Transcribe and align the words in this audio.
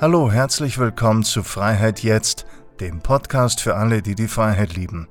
Hallo, 0.00 0.32
herzlich 0.32 0.78
willkommen 0.78 1.24
zu 1.24 1.42
Freiheit 1.42 2.02
jetzt, 2.02 2.46
dem 2.80 3.02
Podcast 3.02 3.60
für 3.60 3.74
alle, 3.74 4.00
die 4.00 4.14
die 4.14 4.28
Freiheit 4.28 4.74
lieben. 4.74 5.08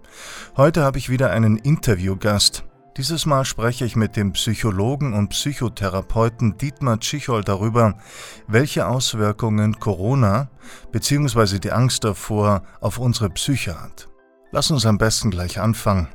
Heute 0.57 0.81
habe 0.81 0.98
ich 0.98 1.12
wieder 1.12 1.30
einen 1.30 1.57
Interviewgast. 1.57 2.63
Dieses 2.98 3.27
Mal 3.27 3.45
spreche 3.45 3.86
ich 3.86 3.95
mit 3.95 4.16
dem 4.16 4.34
Psychologen 4.34 5.13
und 5.13 5.30
Psychotherapeuten 5.30 6.57
Dietmar 6.57 6.99
Tschichol 6.99 7.44
darüber, 7.44 7.99
welche 8.48 8.88
Auswirkungen 8.88 9.80
Corona 9.80 10.49
bzw. 10.91 11.59
die 11.59 11.71
Angst 11.71 12.03
davor 12.03 12.63
auf 12.81 12.98
unsere 12.98 13.30
Psyche 13.30 13.80
hat. 13.80 14.09
Lass 14.52 14.71
uns 14.71 14.88
am 14.88 14.98
besten 14.98 15.30
gleich 15.30 15.59
anfangen. 15.59 16.08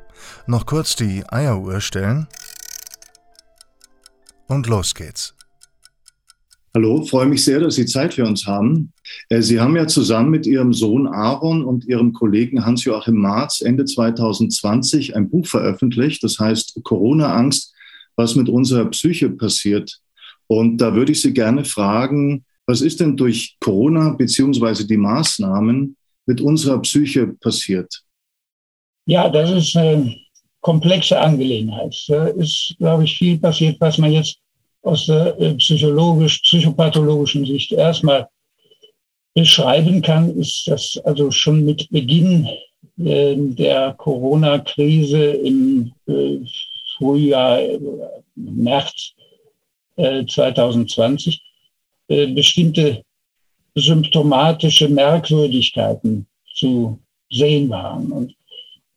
Noch 0.48 0.66
kurz 0.66 0.96
die 0.96 1.22
Eieruhr 1.30 1.80
stellen. 1.80 2.26
Und 4.48 4.66
los 4.66 4.96
geht's. 4.96 5.36
Hallo, 6.76 7.04
freue 7.04 7.26
mich 7.26 7.44
sehr, 7.44 7.60
dass 7.60 7.76
Sie 7.76 7.86
Zeit 7.86 8.14
für 8.14 8.24
uns 8.24 8.48
haben. 8.48 8.92
Äh, 9.28 9.42
Sie 9.42 9.60
haben 9.60 9.76
ja 9.76 9.86
zusammen 9.86 10.30
mit 10.30 10.44
Ihrem 10.44 10.72
Sohn 10.72 11.06
Aaron 11.06 11.64
und 11.64 11.84
Ihrem 11.84 12.12
Kollegen 12.12 12.66
Hans-Joachim 12.66 13.14
Marz 13.14 13.60
Ende 13.60 13.84
2020 13.84 15.14
ein 15.14 15.30
Buch 15.30 15.46
veröffentlicht, 15.46 16.24
das 16.24 16.40
heißt 16.40 16.80
Corona-Angst, 16.82 17.72
was 18.16 18.34
mit 18.34 18.48
unserer 18.48 18.86
Psyche 18.86 19.30
passiert. 19.30 20.00
Und 20.48 20.78
da 20.78 20.96
würde 20.96 21.12
ich 21.12 21.22
Sie 21.22 21.32
gerne 21.32 21.64
fragen, 21.64 22.44
was 22.66 22.80
ist 22.80 22.98
denn 22.98 23.16
durch 23.16 23.56
Corona 23.60 24.10
beziehungsweise 24.10 24.84
die 24.84 24.96
Maßnahmen 24.96 25.96
mit 26.26 26.40
unserer 26.40 26.80
Psyche 26.82 27.28
passiert? 27.28 28.02
Ja, 29.06 29.28
das 29.28 29.48
ist 29.52 29.76
eine 29.76 30.12
komplexe 30.60 31.20
Angelegenheit. 31.20 31.94
Da 32.08 32.26
ist, 32.26 32.74
glaube 32.78 33.04
ich, 33.04 33.16
viel 33.16 33.38
passiert, 33.38 33.80
was 33.80 33.98
man 33.98 34.10
jetzt 34.10 34.40
aus 34.84 35.06
der 35.06 35.38
äh, 35.40 35.54
psychologisch-psychopathologischen 35.54 37.46
Sicht 37.46 37.72
erstmal 37.72 38.28
beschreiben 39.34 40.02
kann, 40.02 40.36
ist, 40.38 40.68
dass 40.68 40.98
also 41.04 41.30
schon 41.30 41.64
mit 41.64 41.88
Beginn 41.90 42.48
äh, 42.98 43.34
der 43.36 43.94
Corona-Krise 43.94 45.24
im 45.24 45.92
äh, 46.06 46.38
Frühjahr, 46.96 47.60
März 48.36 49.12
2020 49.96 51.40
bestimmte 52.08 53.02
symptomatische 53.76 54.88
Merkwürdigkeiten 54.88 56.26
zu 56.54 56.98
sehen 57.30 57.68
waren. 57.70 58.10
Und 58.10 58.34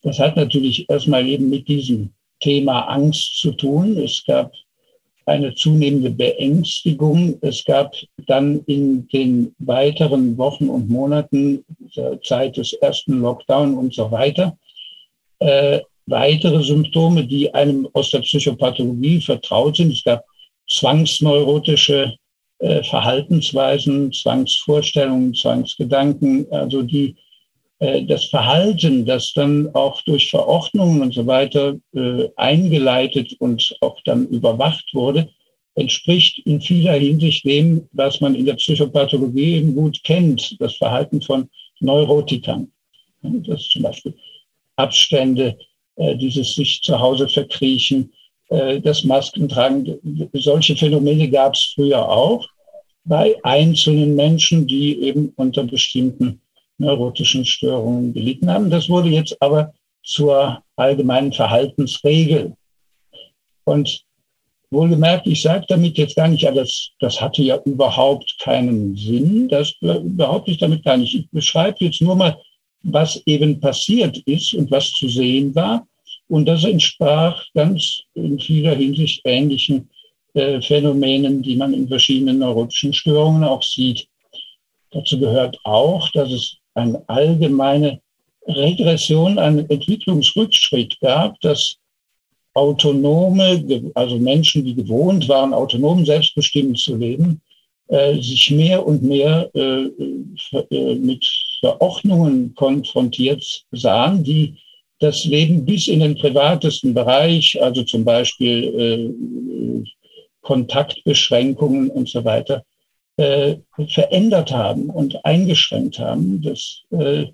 das 0.01 0.17
hat 0.17 0.35
natürlich 0.35 0.89
erstmal 0.89 1.27
eben 1.27 1.49
mit 1.49 1.67
diesem 1.67 2.11
Thema 2.39 2.81
Angst 2.87 3.39
zu 3.39 3.51
tun. 3.51 3.97
Es 3.97 4.23
gab 4.25 4.51
eine 5.27 5.53
zunehmende 5.53 6.09
Beängstigung. 6.09 7.37
Es 7.41 7.63
gab 7.65 7.93
dann 8.27 8.61
in 8.65 9.07
den 9.09 9.53
weiteren 9.59 10.37
Wochen 10.37 10.69
und 10.69 10.89
Monaten, 10.89 11.63
Zeit 12.23 12.57
des 12.57 12.73
ersten 12.73 13.21
Lockdown 13.21 13.77
und 13.77 13.93
so 13.93 14.09
weiter, 14.09 14.57
äh, 15.39 15.81
weitere 16.05 16.63
Symptome, 16.63 17.25
die 17.25 17.53
einem 17.53 17.87
aus 17.93 18.11
der 18.11 18.19
Psychopathologie 18.19 19.21
vertraut 19.21 19.75
sind. 19.75 19.91
Es 19.91 20.03
gab 20.03 20.23
zwangsneurotische 20.69 22.15
äh, 22.59 22.83
Verhaltensweisen, 22.83 24.11
Zwangsvorstellungen, 24.13 25.33
Zwangsgedanken, 25.33 26.47
also 26.51 26.81
die 26.83 27.15
das 27.79 28.25
Verhalten, 28.25 29.05
das 29.05 29.33
dann 29.33 29.73
auch 29.75 30.01
durch 30.01 30.31
Verordnungen 30.31 31.01
und 31.01 31.13
so 31.13 31.27
weiter 31.27 31.75
äh, 31.93 32.27
eingeleitet 32.35 33.35
und 33.39 33.75
auch 33.81 33.99
dann 34.03 34.27
überwacht 34.27 34.89
wurde, 34.93 35.29
entspricht 35.75 36.39
in 36.45 36.59
vieler 36.59 36.93
Hinsicht 36.93 37.45
dem, 37.45 37.87
was 37.91 38.19
man 38.19 38.33
in 38.33 38.45
der 38.47 38.55
Psychopathologie 38.55 39.57
eben 39.57 39.75
gut 39.75 40.03
kennt, 40.03 40.59
das 40.59 40.75
Verhalten 40.75 41.21
von 41.21 41.49
Neurotikern. 41.79 42.71
Das 43.21 43.61
ist 43.61 43.71
zum 43.71 43.83
Beispiel 43.83 44.15
Abstände, 44.75 45.55
äh, 45.97 46.15
dieses 46.15 46.55
sich 46.55 46.81
zu 46.81 46.99
Hause 46.99 47.29
verkriechen, 47.29 48.11
das 48.49 49.03
Maskentragen. 49.03 49.99
Solche 50.31 50.73
Phänomene 50.77 51.29
gab 51.29 51.53
es 51.53 51.73
früher 51.75 52.07
auch 52.07 52.47
bei 53.03 53.35
einzelnen 53.43 54.15
Menschen, 54.15 54.65
die 54.65 55.01
eben 55.01 55.33
unter 55.35 55.65
bestimmten 55.65 56.39
neurotischen 56.77 57.45
Störungen 57.45 58.13
gelitten 58.13 58.49
haben. 58.51 58.69
Das 58.69 58.89
wurde 58.89 59.09
jetzt 59.09 59.35
aber 59.41 59.73
zur 60.03 60.63
allgemeinen 60.75 61.33
Verhaltensregel. 61.33 62.55
Und 63.65 64.03
wohlgemerkt, 64.69 65.27
ich 65.27 65.41
sage 65.41 65.65
damit 65.67 65.97
jetzt 65.97 66.15
gar 66.15 66.27
nicht, 66.27 66.43
das, 66.43 66.91
das 66.99 67.19
hatte 67.19 67.41
ja 67.41 67.59
überhaupt 67.65 68.37
keinen 68.39 68.95
Sinn, 68.95 69.47
das 69.49 69.73
behaupte 69.81 70.51
ich 70.51 70.57
damit 70.57 70.83
gar 70.83 70.97
nicht. 70.97 71.15
Ich 71.15 71.29
beschreibe 71.31 71.77
jetzt 71.81 72.01
nur 72.01 72.15
mal, 72.15 72.37
was 72.83 73.21
eben 73.25 73.59
passiert 73.59 74.17
ist 74.19 74.53
und 74.53 74.71
was 74.71 74.91
zu 74.91 75.09
sehen 75.09 75.53
war. 75.55 75.85
Und 76.29 76.45
das 76.45 76.63
entsprach 76.65 77.43
ganz 77.53 78.01
in 78.13 78.39
vieler 78.39 78.75
Hinsicht 78.75 79.21
ähnlichen 79.23 79.89
äh, 80.33 80.61
Phänomenen, 80.61 81.41
die 81.41 81.55
man 81.55 81.73
in 81.73 81.87
verschiedenen 81.87 82.39
neurotischen 82.39 82.93
Störungen 82.93 83.43
auch 83.43 83.63
sieht. 83.63 84.07
Dazu 84.91 85.19
gehört 85.19 85.57
auch, 85.63 86.09
dass 86.11 86.31
es 86.31 86.57
eine 86.77 87.03
allgemeine 87.07 87.99
Regression, 88.47 89.37
einen 89.39 89.69
Entwicklungsrückschritt 89.69 90.99
gab, 91.01 91.39
dass 91.41 91.77
autonome, 92.53 93.91
also 93.93 94.17
Menschen, 94.17 94.63
die 94.63 94.75
gewohnt 94.75 95.27
waren, 95.27 95.53
autonom 95.53 96.05
selbstbestimmt 96.05 96.79
zu 96.79 96.95
leben, 96.95 97.41
äh, 97.87 98.15
sich 98.15 98.51
mehr 98.51 98.85
und 98.85 99.01
mehr 99.01 99.49
äh, 99.53 99.89
äh, 100.71 100.95
mit 100.95 101.25
Verordnungen 101.61 102.53
konfrontiert 102.55 103.63
sahen, 103.71 104.23
die 104.23 104.55
das 104.99 105.25
Leben 105.25 105.63
bis 105.63 105.87
in 105.87 105.99
den 105.99 106.15
privatesten 106.15 106.93
Bereich, 106.93 107.61
also 107.61 107.83
zum 107.83 108.03
Beispiel 108.03 109.85
Kontaktbeschränkungen 110.41 111.91
und 111.91 112.09
so 112.09 112.25
weiter, 112.25 112.63
äh, 113.17 113.57
verändert 113.89 114.51
haben 114.51 114.89
und 114.89 115.23
eingeschränkt 115.25 115.99
haben. 115.99 116.41
Das 116.41 116.81
äh, 116.91 117.25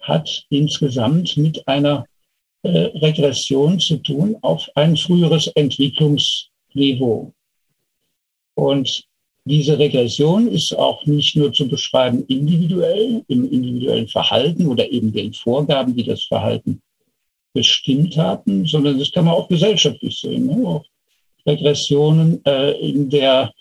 hat 0.00 0.46
insgesamt 0.48 1.36
mit 1.36 1.66
einer 1.66 2.06
äh, 2.62 2.68
Regression 2.98 3.78
zu 3.78 3.96
tun 3.98 4.36
auf 4.42 4.68
ein 4.74 4.96
früheres 4.96 5.48
Entwicklungsniveau. 5.48 7.32
Und 8.54 9.04
diese 9.44 9.78
Regression 9.78 10.48
ist 10.48 10.72
auch 10.72 11.04
nicht 11.04 11.36
nur 11.36 11.52
zu 11.52 11.68
beschreiben 11.68 12.24
individuell, 12.28 13.22
im 13.28 13.50
individuellen 13.50 14.08
Verhalten 14.08 14.66
oder 14.66 14.90
eben 14.90 15.12
den 15.12 15.34
Vorgaben, 15.34 15.94
die 15.94 16.04
das 16.04 16.24
Verhalten 16.24 16.80
bestimmt 17.52 18.16
haben, 18.16 18.66
sondern 18.66 18.98
das 18.98 19.12
kann 19.12 19.26
man 19.26 19.34
auch 19.34 19.48
gesellschaftlich 19.48 20.18
sehen. 20.18 20.46
Ne? 20.46 20.66
Auch 20.66 20.84
Regressionen 21.46 22.42
äh, 22.46 22.72
in 22.80 23.10
der 23.10 23.52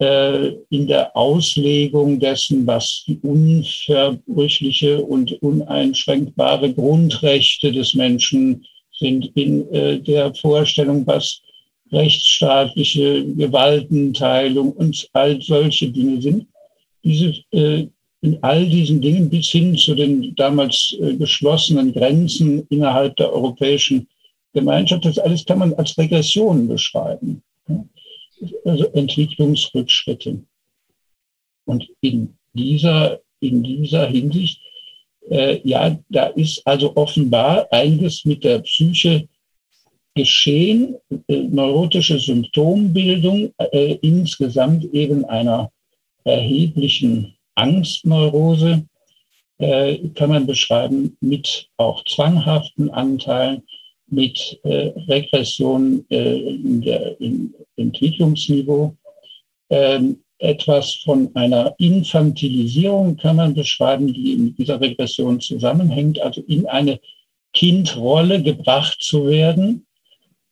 in 0.00 0.86
der 0.86 1.16
Auslegung 1.16 2.20
dessen, 2.20 2.64
was 2.66 3.02
die 3.06 3.18
unverbrüchliche 3.20 5.02
und 5.02 5.32
uneinschränkbare 5.42 6.72
Grundrechte 6.72 7.72
des 7.72 7.94
Menschen 7.94 8.64
sind, 8.92 9.32
in 9.34 9.68
äh, 9.72 9.98
der 9.98 10.32
Vorstellung, 10.34 11.04
was 11.06 11.40
rechtsstaatliche 11.90 13.24
Gewaltenteilung 13.34 14.72
und 14.72 15.08
all 15.14 15.40
solche 15.42 15.88
Dinge 15.90 16.22
sind. 16.22 16.46
Diese, 17.02 17.34
äh, 17.50 17.88
in 18.20 18.38
all 18.42 18.66
diesen 18.68 19.00
Dingen 19.00 19.28
bis 19.28 19.48
hin 19.48 19.76
zu 19.76 19.94
den 19.94 20.34
damals 20.34 20.96
geschlossenen 21.18 21.92
Grenzen 21.92 22.66
innerhalb 22.68 23.14
der 23.16 23.32
europäischen 23.32 24.08
Gemeinschaft, 24.52 25.04
das 25.04 25.18
alles 25.18 25.44
kann 25.44 25.60
man 25.60 25.72
als 25.74 25.96
Regression 25.96 26.66
beschreiben 26.66 27.42
Entwicklungsrückschritte. 28.64 30.40
Und 31.64 31.88
in 32.00 32.34
dieser, 32.54 33.20
in 33.40 33.62
dieser 33.62 34.06
Hinsicht, 34.06 34.60
äh, 35.30 35.60
ja, 35.64 35.98
da 36.08 36.26
ist 36.28 36.66
also 36.66 36.96
offenbar 36.96 37.66
einiges 37.70 38.24
mit 38.24 38.44
der 38.44 38.60
Psyche 38.60 39.28
geschehen, 40.14 40.96
äh, 41.28 41.36
neurotische 41.36 42.18
Symptombildung, 42.18 43.52
äh, 43.58 43.98
insgesamt 44.02 44.84
eben 44.92 45.24
einer 45.26 45.70
erheblichen 46.24 47.34
Angstneurose, 47.54 48.84
äh, 49.58 49.98
kann 50.14 50.30
man 50.30 50.46
beschreiben, 50.46 51.16
mit 51.20 51.68
auch 51.76 52.04
zwanghaften 52.04 52.90
Anteilen, 52.90 53.62
mit 54.10 54.58
äh, 54.64 54.92
Regression 55.08 56.04
äh, 56.10 56.38
in 56.38 56.80
der, 56.80 57.20
im 57.20 57.54
Entwicklungsniveau. 57.76 58.94
Ähm, 59.70 60.18
etwas 60.38 60.94
von 61.04 61.30
einer 61.34 61.74
Infantilisierung 61.78 63.16
kann 63.16 63.36
man 63.36 63.54
beschreiben, 63.54 64.12
die 64.12 64.36
mit 64.36 64.58
dieser 64.58 64.80
Regression 64.80 65.40
zusammenhängt, 65.40 66.20
also 66.20 66.40
in 66.42 66.66
eine 66.66 67.00
Kindrolle 67.52 68.42
gebracht 68.42 68.98
zu 69.00 69.26
werden 69.26 69.84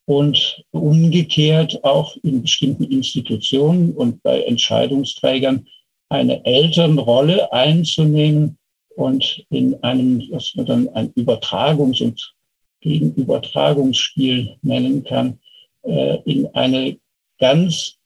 und 0.06 0.64
umgekehrt 0.72 1.84
auch 1.84 2.16
in 2.22 2.42
bestimmten 2.42 2.84
Institutionen 2.84 3.92
und 3.92 4.22
bei 4.22 4.42
Entscheidungsträgern 4.42 5.66
eine 6.08 6.44
Elternrolle 6.44 7.52
einzunehmen 7.52 8.58
und 8.96 9.44
in 9.50 9.82
einem, 9.82 10.22
was 10.30 10.54
man 10.54 10.66
dann 10.66 10.88
ein 10.90 11.12
Übertragungs- 11.14 12.02
und 12.02 12.35
Gegenübertragungsspiel 12.80 14.56
nennen 14.62 15.04
kann, 15.04 15.38
äh, 15.82 16.18
in 16.24 16.46
eine 16.54 16.98
ganz 17.38 17.96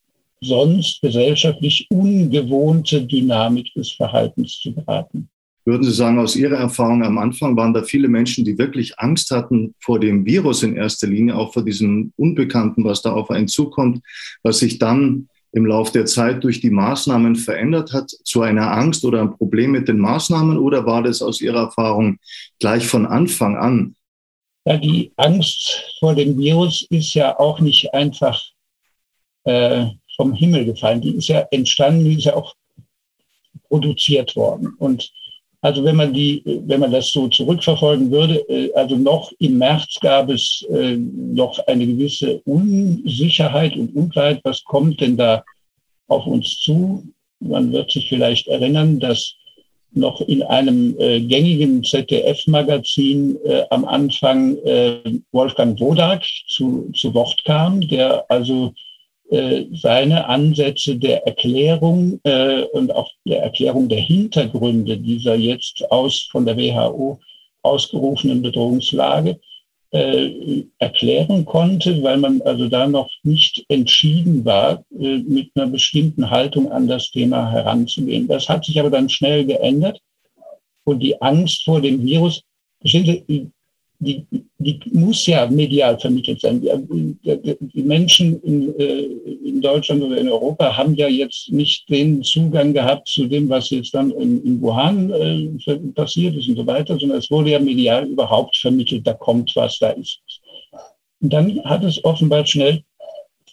sonst 0.40 1.00
gesellschaftlich 1.02 1.86
ungewohnte 1.90 3.02
Dynamik 3.02 3.72
des 3.74 3.92
Verhaltens 3.92 4.58
zu 4.60 4.74
geraten. 4.74 5.28
Würden 5.66 5.84
Sie 5.84 5.92
sagen, 5.92 6.18
aus 6.18 6.36
Ihrer 6.36 6.56
Erfahrung 6.56 7.04
am 7.04 7.18
Anfang 7.18 7.56
waren 7.56 7.74
da 7.74 7.82
viele 7.82 8.08
Menschen, 8.08 8.44
die 8.44 8.56
wirklich 8.56 8.98
Angst 8.98 9.30
hatten 9.30 9.74
vor 9.78 10.00
dem 10.00 10.24
Virus 10.24 10.62
in 10.62 10.74
erster 10.74 11.06
Linie, 11.06 11.36
auch 11.36 11.52
vor 11.52 11.64
diesem 11.64 12.12
Unbekannten, 12.16 12.82
was 12.84 13.02
da 13.02 13.12
auf 13.12 13.30
einen 13.30 13.46
zukommt, 13.46 14.00
was 14.42 14.58
sich 14.58 14.78
dann 14.78 15.28
im 15.52 15.66
Laufe 15.66 15.92
der 15.92 16.06
Zeit 16.06 16.44
durch 16.44 16.60
die 16.60 16.70
Maßnahmen 16.70 17.36
verändert 17.36 17.92
hat, 17.92 18.10
zu 18.24 18.40
einer 18.42 18.72
Angst 18.72 19.04
oder 19.04 19.20
ein 19.20 19.36
Problem 19.36 19.72
mit 19.72 19.88
den 19.88 19.98
Maßnahmen? 19.98 20.56
Oder 20.58 20.86
war 20.86 21.02
das 21.02 21.22
aus 21.22 21.40
Ihrer 21.40 21.64
Erfahrung 21.64 22.18
gleich 22.58 22.86
von 22.86 23.04
Anfang 23.04 23.56
an? 23.56 23.94
Ja, 24.64 24.76
die 24.76 25.12
Angst 25.16 25.96
vor 25.98 26.14
dem 26.14 26.36
Virus 26.38 26.86
ist 26.90 27.14
ja 27.14 27.38
auch 27.38 27.60
nicht 27.60 27.94
einfach 27.94 28.42
äh, 29.44 29.86
vom 30.16 30.34
Himmel 30.34 30.66
gefallen. 30.66 31.00
Die 31.00 31.16
ist 31.16 31.28
ja 31.28 31.46
entstanden, 31.50 32.04
die 32.04 32.18
ist 32.18 32.24
ja 32.24 32.36
auch 32.36 32.54
produziert 33.68 34.36
worden. 34.36 34.74
Und 34.78 35.10
also 35.62 35.84
wenn 35.84 35.96
man 35.96 36.12
die, 36.12 36.42
wenn 36.44 36.80
man 36.80 36.92
das 36.92 37.12
so 37.12 37.28
zurückverfolgen 37.28 38.10
würde, 38.10 38.36
äh, 38.48 38.72
also 38.74 38.96
noch 38.96 39.32
im 39.38 39.58
März 39.58 39.98
gab 40.00 40.30
es 40.30 40.64
äh, 40.70 40.96
noch 40.96 41.58
eine 41.66 41.86
gewisse 41.86 42.40
Unsicherheit 42.40 43.76
und 43.76 43.94
Unklarheit. 43.94 44.40
Was 44.44 44.64
kommt 44.64 45.00
denn 45.00 45.16
da 45.16 45.44
auf 46.08 46.26
uns 46.26 46.60
zu? 46.60 47.04
Man 47.40 47.72
wird 47.72 47.90
sich 47.90 48.08
vielleicht 48.08 48.48
erinnern, 48.48 49.00
dass 49.00 49.34
noch 49.92 50.20
in 50.20 50.42
einem 50.42 50.96
äh, 50.98 51.20
gängigen 51.20 51.82
ZDF-Magazin 51.82 53.38
äh, 53.44 53.62
am 53.70 53.84
Anfang 53.84 54.56
äh, 54.58 54.98
Wolfgang 55.32 55.78
Wodak 55.80 56.22
zu, 56.48 56.90
zu 56.94 57.12
Wort 57.14 57.44
kam, 57.44 57.80
der 57.80 58.24
also 58.30 58.72
äh, 59.30 59.64
seine 59.72 60.26
Ansätze 60.26 60.96
der 60.96 61.26
Erklärung 61.26 62.20
äh, 62.24 62.62
und 62.72 62.94
auch 62.94 63.10
der 63.24 63.42
Erklärung 63.42 63.88
der 63.88 64.00
Hintergründe 64.00 64.96
dieser 64.98 65.34
jetzt 65.34 65.90
aus 65.90 66.28
von 66.30 66.46
der 66.46 66.56
WHO 66.56 67.18
ausgerufenen 67.62 68.42
Bedrohungslage 68.42 69.38
äh, 69.92 70.64
erklären 70.78 71.44
konnte, 71.44 72.02
weil 72.02 72.18
man 72.18 72.40
also 72.42 72.68
da 72.68 72.86
noch 72.86 73.10
nicht 73.22 73.64
entschieden 73.68 74.44
war, 74.44 74.84
äh, 74.98 75.18
mit 75.18 75.50
einer 75.54 75.66
bestimmten 75.66 76.30
Haltung 76.30 76.70
an 76.70 76.86
das 76.86 77.10
Thema 77.10 77.50
heranzugehen. 77.50 78.28
Das 78.28 78.48
hat 78.48 78.64
sich 78.64 78.78
aber 78.78 78.90
dann 78.90 79.08
schnell 79.08 79.44
geändert 79.44 80.00
und 80.84 81.00
die 81.00 81.20
Angst 81.20 81.64
vor 81.64 81.80
dem 81.80 82.02
Virus, 82.02 82.42
die, 84.00 84.26
die 84.58 84.80
muss 84.92 85.26
ja 85.26 85.46
medial 85.46 85.98
vermittelt 85.98 86.40
sein. 86.40 86.60
Die, 86.62 87.56
die 87.60 87.82
Menschen 87.82 88.42
in, 88.42 88.74
äh, 88.78 89.02
in, 89.44 89.60
Deutschland 89.60 90.02
oder 90.02 90.16
in 90.16 90.28
Europa 90.28 90.74
haben 90.76 90.94
ja 90.94 91.06
jetzt 91.06 91.52
nicht 91.52 91.88
den 91.88 92.22
Zugang 92.22 92.72
gehabt 92.72 93.08
zu 93.08 93.26
dem, 93.26 93.48
was 93.50 93.68
jetzt 93.70 93.94
dann 93.94 94.10
in, 94.12 94.42
in 94.42 94.62
Wuhan 94.62 95.10
äh, 95.10 95.76
passiert 95.94 96.34
ist 96.34 96.48
und 96.48 96.56
so 96.56 96.66
weiter, 96.66 96.98
sondern 96.98 97.18
es 97.18 97.30
wurde 97.30 97.50
ja 97.50 97.58
medial 97.58 98.06
überhaupt 98.06 98.56
vermittelt, 98.56 99.06
da 99.06 99.12
kommt 99.12 99.52
was, 99.54 99.78
da 99.78 99.90
ist 99.90 100.18
was. 100.24 100.80
Und 101.20 101.32
dann 101.32 101.62
hat 101.64 101.84
es 101.84 102.02
offenbar 102.02 102.46
schnell 102.46 102.82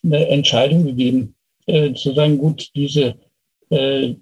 eine 0.04 0.28
Entscheidung 0.30 0.86
gegeben, 0.86 1.36
äh, 1.66 1.94
zu 1.94 2.14
sagen, 2.14 2.38
gut, 2.38 2.70
diese 2.74 3.16
äh, 3.70 4.16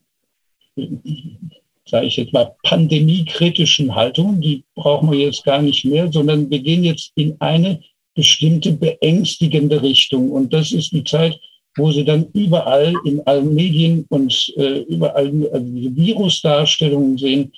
sage 1.87 2.07
ich 2.07 2.17
jetzt 2.17 2.33
mal, 2.33 2.55
pandemiekritischen 2.63 3.93
Haltungen, 3.93 4.41
die 4.41 4.63
brauchen 4.75 5.11
wir 5.11 5.19
jetzt 5.19 5.43
gar 5.43 5.61
nicht 5.61 5.85
mehr, 5.85 6.11
sondern 6.11 6.49
wir 6.49 6.59
gehen 6.59 6.83
jetzt 6.83 7.11
in 7.15 7.35
eine 7.39 7.79
bestimmte 8.15 8.71
beängstigende 8.71 9.81
Richtung. 9.81 10.31
Und 10.31 10.53
das 10.53 10.71
ist 10.71 10.91
die 10.91 11.03
Zeit, 11.03 11.39
wo 11.77 11.91
sie 11.91 12.05
dann 12.05 12.27
überall 12.33 12.93
in 13.05 13.21
allen 13.27 13.53
Medien 13.53 14.05
und 14.09 14.53
äh, 14.57 14.79
überall 14.83 15.27
also 15.51 15.67
diese 15.67 15.95
Virusdarstellungen 15.95 17.17
sehen, 17.17 17.51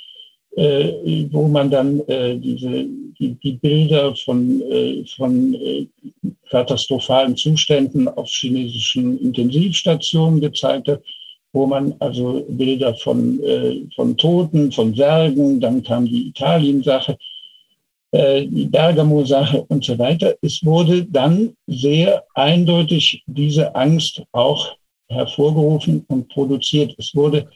äh, 0.56 1.27
wo 1.31 1.47
man 1.47 1.69
dann 1.69 2.00
äh, 2.07 2.35
diese, 2.38 2.88
die, 3.19 3.35
die 3.44 3.53
Bilder 3.53 4.15
von, 4.15 4.62
äh, 4.63 5.06
von 5.15 5.53
äh, 5.53 5.88
katastrophalen 6.50 7.38
Zuständen 7.38 8.07
auf 8.07 8.27
chinesischen 8.30 9.19
Intensivstationen 9.19 10.41
gezeigt 10.41 10.88
hat 10.88 11.01
wo 11.57 11.65
man 11.65 11.95
also 12.00 12.45
Bilder 12.50 12.94
von, 12.95 13.44
äh, 13.44 13.81
von 13.95 14.15
Toten, 14.15 14.71
von 14.71 14.94
Särgen, 14.94 15.59
dann 15.59 15.81
kam 15.81 16.06
die 16.06 16.27
Italien-Sache, 16.27 17.18
äh, 18.12 18.45
die 18.45 18.65
Bergamo-Sache 18.65 19.65
und 19.68 19.83
so 19.83 19.98
weiter. 19.98 20.36
Es 20.44 20.63
wurde 20.63 21.04
dann 21.06 21.56
sehr 21.65 22.24
eindeutig 22.36 23.24
diese 23.25 23.74
Angst 23.74 24.21
auch 24.33 24.75
hervorgerufen 25.09 26.06
und 26.09 26.30
produziert. 26.30 26.94
Es 27.00 27.15
wurde 27.15 27.50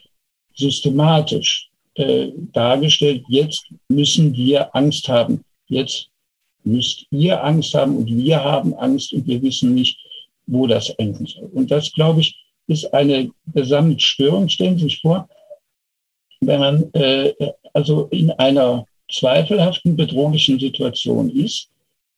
systematisch 0.56 1.70
äh, 1.94 2.32
dargestellt, 2.52 3.22
jetzt 3.28 3.64
müssen 3.88 4.34
wir 4.34 4.74
Angst 4.74 5.08
haben. 5.08 5.44
Jetzt 5.68 6.08
müsst 6.64 7.06
ihr 7.10 7.42
Angst 7.44 7.72
haben 7.74 7.96
und 7.98 8.08
wir 8.08 8.42
haben 8.42 8.74
Angst 8.74 9.12
und 9.12 9.28
wir 9.28 9.40
wissen 9.42 9.74
nicht, 9.74 9.96
wo 10.48 10.66
das 10.66 10.90
enden 10.90 11.26
soll. 11.26 11.48
Und 11.54 11.70
das, 11.70 11.92
glaube 11.92 12.20
ich, 12.22 12.41
ist 12.72 12.92
eine 12.92 13.30
Gesamtstörung. 13.54 14.48
Stellen 14.48 14.78
Sie 14.78 14.84
sich 14.84 15.00
vor, 15.00 15.28
wenn 16.40 16.60
man 16.60 16.92
äh, 16.94 17.32
also 17.72 18.08
in 18.10 18.30
einer 18.32 18.86
zweifelhaften 19.10 19.96
bedrohlichen 19.96 20.58
Situation 20.58 21.30
ist, 21.30 21.68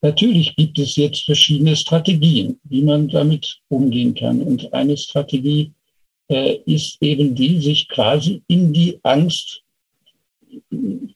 natürlich 0.01 0.55
gibt 0.57 0.79
es 0.79 0.97
jetzt 0.97 1.25
verschiedene 1.25 1.77
Strategien, 1.77 2.59
wie 2.65 2.83
man 2.83 3.09
damit 3.09 3.61
umgehen 3.69 4.15
kann. 4.15 4.43
Und 4.43 4.73
eine 4.73 4.97
Strategie 4.97 5.73
äh, 6.29 6.57
ist 6.67 7.03
eben 7.03 7.35
die, 7.35 7.61
sich 7.61 7.89
quasi 7.89 8.43
in 8.49 8.73
die 8.73 8.99
Angst 9.03 9.63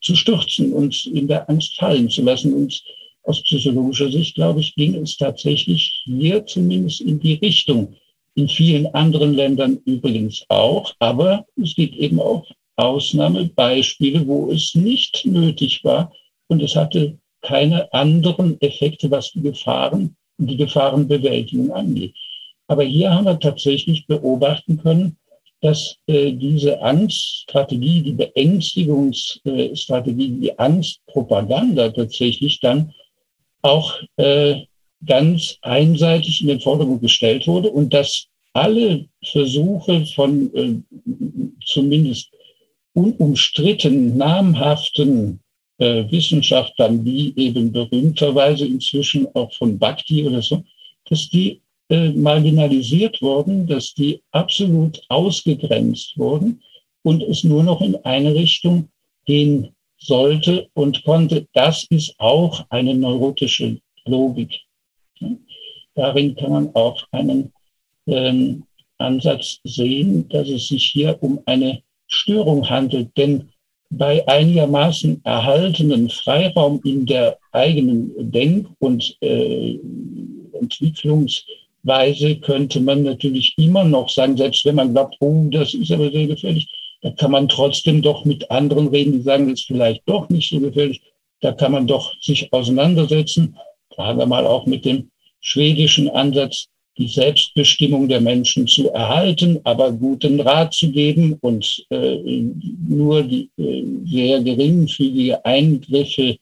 zu 0.01 0.17
stürzen 0.17 0.73
und 0.73 1.07
in 1.07 1.29
der 1.29 1.49
Angst 1.49 1.77
fallen 1.77 2.11
zu 2.11 2.23
lassen. 2.23 2.53
Und 2.55 2.83
aus 3.23 3.43
psychologischer 3.43 4.11
Sicht, 4.11 4.35
glaube 4.35 4.61
ich, 4.61 4.75
ging 4.75 4.95
es 4.97 5.17
tatsächlich 5.17 6.03
hier 6.05 6.45
zumindest 6.47 7.01
in 7.03 7.21
die 7.21 7.35
Richtung, 7.35 7.95
in 8.39 8.49
vielen 8.49 8.87
anderen 8.95 9.35
Ländern 9.35 9.79
übrigens 9.85 10.45
auch, 10.49 10.95
aber 11.01 11.45
es 11.61 11.75
gibt 11.75 11.97
eben 11.97 12.21
auch 12.21 12.47
Ausnahmebeispiele, 12.77 14.25
wo 14.27 14.53
es 14.53 14.77
nicht 14.77 15.27
nötig 15.27 15.83
war 15.83 16.13
und 16.47 16.63
es 16.63 16.77
hatte 16.77 17.19
keine 17.43 17.93
anderen 17.93 18.61
Effekte, 18.61 19.11
was 19.11 19.33
die 19.33 19.43
Gefahren 19.43 20.15
und 20.39 20.47
die 20.47 20.57
Gefahrenbewältigung 20.57 21.73
angeht. 21.73 22.15
Aber 22.69 22.85
hier 22.85 23.13
haben 23.13 23.25
wir 23.25 23.41
tatsächlich 23.41 24.07
beobachten 24.07 24.79
können, 24.79 25.17
dass 25.61 25.97
äh, 26.07 26.31
diese 26.33 26.81
Angststrategie, 26.81 28.03
die 28.03 28.13
Beängstigungsstrategie, 28.13 30.39
die 30.41 30.57
Angstpropaganda 30.57 31.89
tatsächlich 31.89 32.61
dann 32.61 32.95
auch 33.63 34.01
äh, 34.17 34.63
ganz 35.07 35.59
einseitig 35.63 36.41
in 36.41 36.49
den 36.49 36.61
Vordergrund 36.61 37.03
gestellt 37.03 37.47
wurde 37.47 37.71
und 37.71 37.93
dass 37.95 38.27
alle 38.53 39.07
Versuche 39.25 40.05
von 40.07 40.55
äh, 40.55 40.75
zumindest 41.65 42.31
unumstritten 42.95 44.17
namhaften 44.17 45.41
äh, 45.79 46.11
Wissenschaftlern, 46.11 47.05
wie 47.05 47.33
eben 47.37 47.71
berühmterweise 47.71 48.67
inzwischen 48.67 49.27
auch 49.35 49.53
von 49.53 49.79
Bhakti 49.79 50.27
oder 50.27 50.43
so, 50.43 50.65
dass 51.09 51.29
die 51.29 51.61
äh, 51.89 52.11
marginalisiert 52.11 53.23
wurden, 53.23 53.67
dass 53.67 53.95
die 53.95 54.21
absolut 54.33 55.01
ausgegrenzt 55.09 56.19
wurden 56.19 56.61
und 57.03 57.23
es 57.23 57.45
nur 57.45 57.63
noch 57.63 57.81
in 57.81 57.95
eine 58.05 58.35
Richtung 58.35 58.89
gehen 59.25 59.69
sollte 59.99 60.69
und 60.75 61.05
konnte. 61.05 61.47
Das 61.53 61.87
ist 61.91 62.15
auch 62.19 62.65
eine 62.71 62.95
neurotische 62.95 63.79
Logik. 64.05 64.61
Darin 65.99 66.37
kann 66.37 66.53
man 66.53 66.75
auch 66.77 67.03
einen 67.11 67.53
ähm, 68.07 68.63
Ansatz 68.99 69.59
sehen, 69.65 70.29
dass 70.29 70.49
es 70.49 70.69
sich 70.69 70.91
hier 70.93 71.21
um 71.21 71.41
eine 71.45 71.83
Störung 72.07 72.71
handelt. 72.71 73.11
Denn 73.17 73.49
bei 73.91 74.27
einigermaßen 74.29 75.21
erhaltenen 75.25 76.09
Freiraum 76.09 76.81
in 76.85 77.05
der 77.05 77.37
eigenen 77.51 78.31
Denk- 78.31 78.69
und 78.79 79.17
äh, 79.23 79.77
Entwicklungsweise 80.53 82.37
könnte 82.43 82.81
man 82.81 83.03
natürlich 83.03 83.55
immer 83.57 83.83
noch 83.83 84.09
sagen, 84.09 84.37
selbst 84.37 84.65
wenn 84.67 84.77
man 84.77 84.93
glaubt, 84.93 85.17
oh, 85.19 85.49
das 85.51 85.75
ist 85.75 85.91
aber 85.91 86.13
sehr 86.13 86.29
gefährlich, 86.29 86.69
da 87.03 87.11
kann 87.11 87.33
man 87.33 87.49
trotzdem 87.49 88.03
doch 88.03 88.25
mit 88.25 88.49
anderen 88.53 88.87
reden, 88.87 89.15
die 89.15 89.23
sagen, 89.23 89.49
das 89.49 89.61
ist 89.61 89.67
vielleicht 89.67 90.03
doch 90.07 90.29
nicht 90.29 90.49
so 90.49 90.61
gefährlich. 90.61 91.03
Da 91.41 91.51
kann 91.53 91.73
man 91.73 91.89
doch 91.89 92.15
sich 92.21 92.53
auseinandersetzen 92.53 93.57
sagen 93.99 94.19
wir 94.19 94.27
mal 94.27 94.47
auch 94.47 94.65
mit 94.67 94.85
dem 94.85 95.11
schwedischen 95.49 96.09
Ansatz, 96.11 96.69
die 96.99 97.09
Selbstbestimmung 97.09 98.09
der 98.09 98.21
Menschen 98.21 98.67
zu 98.67 98.91
erhalten, 98.91 99.61
aber 99.65 99.93
guten 99.93 100.41
Rat 100.41 100.75
zu 100.75 100.91
geben 100.91 101.37
und 101.41 101.87
äh, 101.91 102.43
nur 102.89 103.23
die 103.23 103.49
äh, 103.57 103.85
sehr 104.05 104.43
geringfügige 104.43 105.45
Eingriffe 105.45 106.37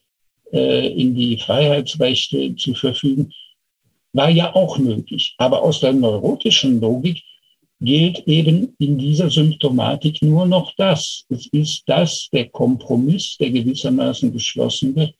äh, 0.52 0.88
in 1.02 1.14
die 1.14 1.36
Freiheitsrechte 1.36 2.56
zu 2.56 2.74
verfügen, 2.74 3.30
war 4.12 4.30
ja 4.30 4.54
auch 4.54 4.78
möglich. 4.78 5.34
Aber 5.36 5.62
aus 5.62 5.80
der 5.80 5.92
neurotischen 5.92 6.80
Logik 6.80 7.22
gilt 7.80 8.26
eben 8.26 8.74
in 8.78 8.96
dieser 8.98 9.28
Symptomatik 9.30 10.22
nur 10.22 10.46
noch 10.46 10.72
das. 10.76 11.24
Es 11.28 11.46
ist 11.48 11.82
das, 11.86 12.28
der 12.32 12.48
Kompromiss, 12.48 13.36
der 13.38 13.50
gewissermaßen 13.50 14.32
geschlossen 14.32 14.96
wird, 14.96 15.14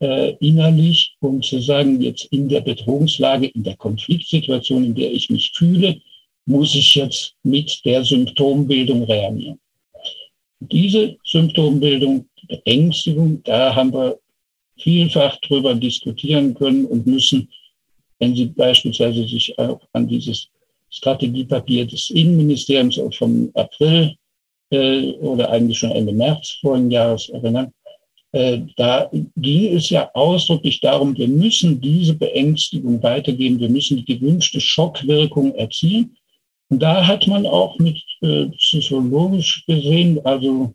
äh, 0.00 0.34
innerlich 0.40 1.16
und 1.20 1.44
zu 1.44 1.60
sagen, 1.60 2.00
jetzt 2.00 2.26
in 2.26 2.48
der 2.48 2.60
Bedrohungslage, 2.60 3.46
in 3.46 3.64
der 3.64 3.76
Konfliktsituation, 3.76 4.84
in 4.84 4.94
der 4.94 5.12
ich 5.12 5.30
mich 5.30 5.52
fühle, 5.54 6.00
muss 6.46 6.74
ich 6.74 6.94
jetzt 6.94 7.34
mit 7.42 7.84
der 7.84 8.04
Symptombildung 8.04 9.04
reagieren. 9.04 9.58
Diese 10.60 11.16
Symptombildung, 11.24 12.26
Beängstigung, 12.48 13.42
da 13.44 13.74
haben 13.74 13.92
wir 13.92 14.18
vielfach 14.78 15.38
drüber 15.40 15.74
diskutieren 15.74 16.54
können 16.54 16.86
und 16.86 17.06
müssen, 17.06 17.48
wenn 18.18 18.34
Sie 18.34 18.46
beispielsweise 18.46 19.26
sich 19.26 19.56
auch 19.58 19.80
an 19.92 20.08
dieses 20.08 20.48
Strategiepapier 20.90 21.86
des 21.86 22.10
Innenministeriums 22.10 23.00
vom 23.16 23.50
April 23.54 24.16
äh, 24.70 25.12
oder 25.20 25.50
eigentlich 25.50 25.78
schon 25.78 25.92
Ende 25.92 26.12
März 26.12 26.58
vorigen 26.60 26.90
Jahres 26.90 27.28
erinnern, 27.28 27.72
da 28.32 29.10
ging 29.36 29.74
es 29.74 29.88
ja 29.88 30.10
ausdrücklich 30.12 30.80
darum, 30.80 31.16
wir 31.16 31.28
müssen 31.28 31.80
diese 31.80 32.14
Beängstigung 32.14 33.02
weitergeben, 33.02 33.58
wir 33.58 33.70
müssen 33.70 34.04
die 34.04 34.18
gewünschte 34.18 34.60
Schockwirkung 34.60 35.54
erzielen. 35.54 36.16
Und 36.68 36.82
da 36.82 37.06
hat 37.06 37.26
man 37.26 37.46
auch 37.46 37.78
mit 37.78 37.98
äh, 38.20 38.46
psychologisch 38.58 39.64
gesehen, 39.66 40.20
also 40.24 40.74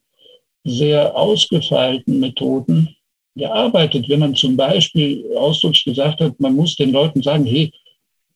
sehr 0.63 1.15
ausgefeilten 1.15 2.19
Methoden 2.19 2.95
gearbeitet. 3.35 4.09
Wenn 4.09 4.19
man 4.19 4.35
zum 4.35 4.57
Beispiel 4.57 5.25
ausdrücklich 5.35 5.83
gesagt 5.83 6.21
hat, 6.21 6.39
man 6.39 6.55
muss 6.55 6.75
den 6.75 6.91
Leuten 6.91 7.21
sagen, 7.21 7.45
hey, 7.45 7.71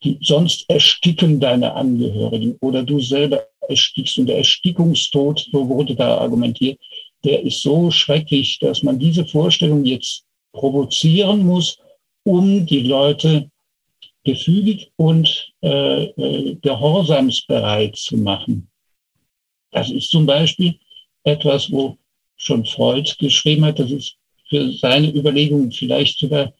die, 0.03 0.17
sonst 0.21 0.69
ersticken 0.69 1.39
deine 1.39 1.73
Angehörigen 1.73 2.55
oder 2.61 2.83
du 2.83 2.99
selber 2.99 3.47
erstickst 3.67 4.19
und 4.19 4.27
der 4.27 4.37
Erstickungstod, 4.37 5.47
so 5.51 5.67
wurde 5.67 5.95
da 5.95 6.17
argumentiert, 6.17 6.79
der 7.27 7.43
ist 7.43 7.61
so 7.61 7.91
schrecklich, 7.91 8.57
dass 8.59 8.83
man 8.83 8.97
diese 8.97 9.25
Vorstellung 9.25 9.83
jetzt 9.83 10.23
provozieren 10.53 11.45
muss, 11.45 11.77
um 12.23 12.65
die 12.65 12.83
Leute 12.83 13.51
gefügig 14.23 14.91
und 14.95 15.53
äh, 15.61 16.05
äh, 16.05 16.55
gehorsamsbereit 16.61 17.97
zu 17.97 18.15
machen. 18.15 18.69
Das 19.71 19.91
ist 19.91 20.09
zum 20.09 20.25
Beispiel 20.25 20.75
etwas, 21.23 21.69
wo 21.69 21.97
schon 22.37 22.65
Freud 22.65 23.11
geschrieben 23.19 23.65
hat, 23.65 23.79
das 23.79 23.91
ist 23.91 24.15
für 24.47 24.71
seine 24.71 25.13
Überlegungen 25.13 25.73
vielleicht 25.73 26.19
sogar 26.19 26.53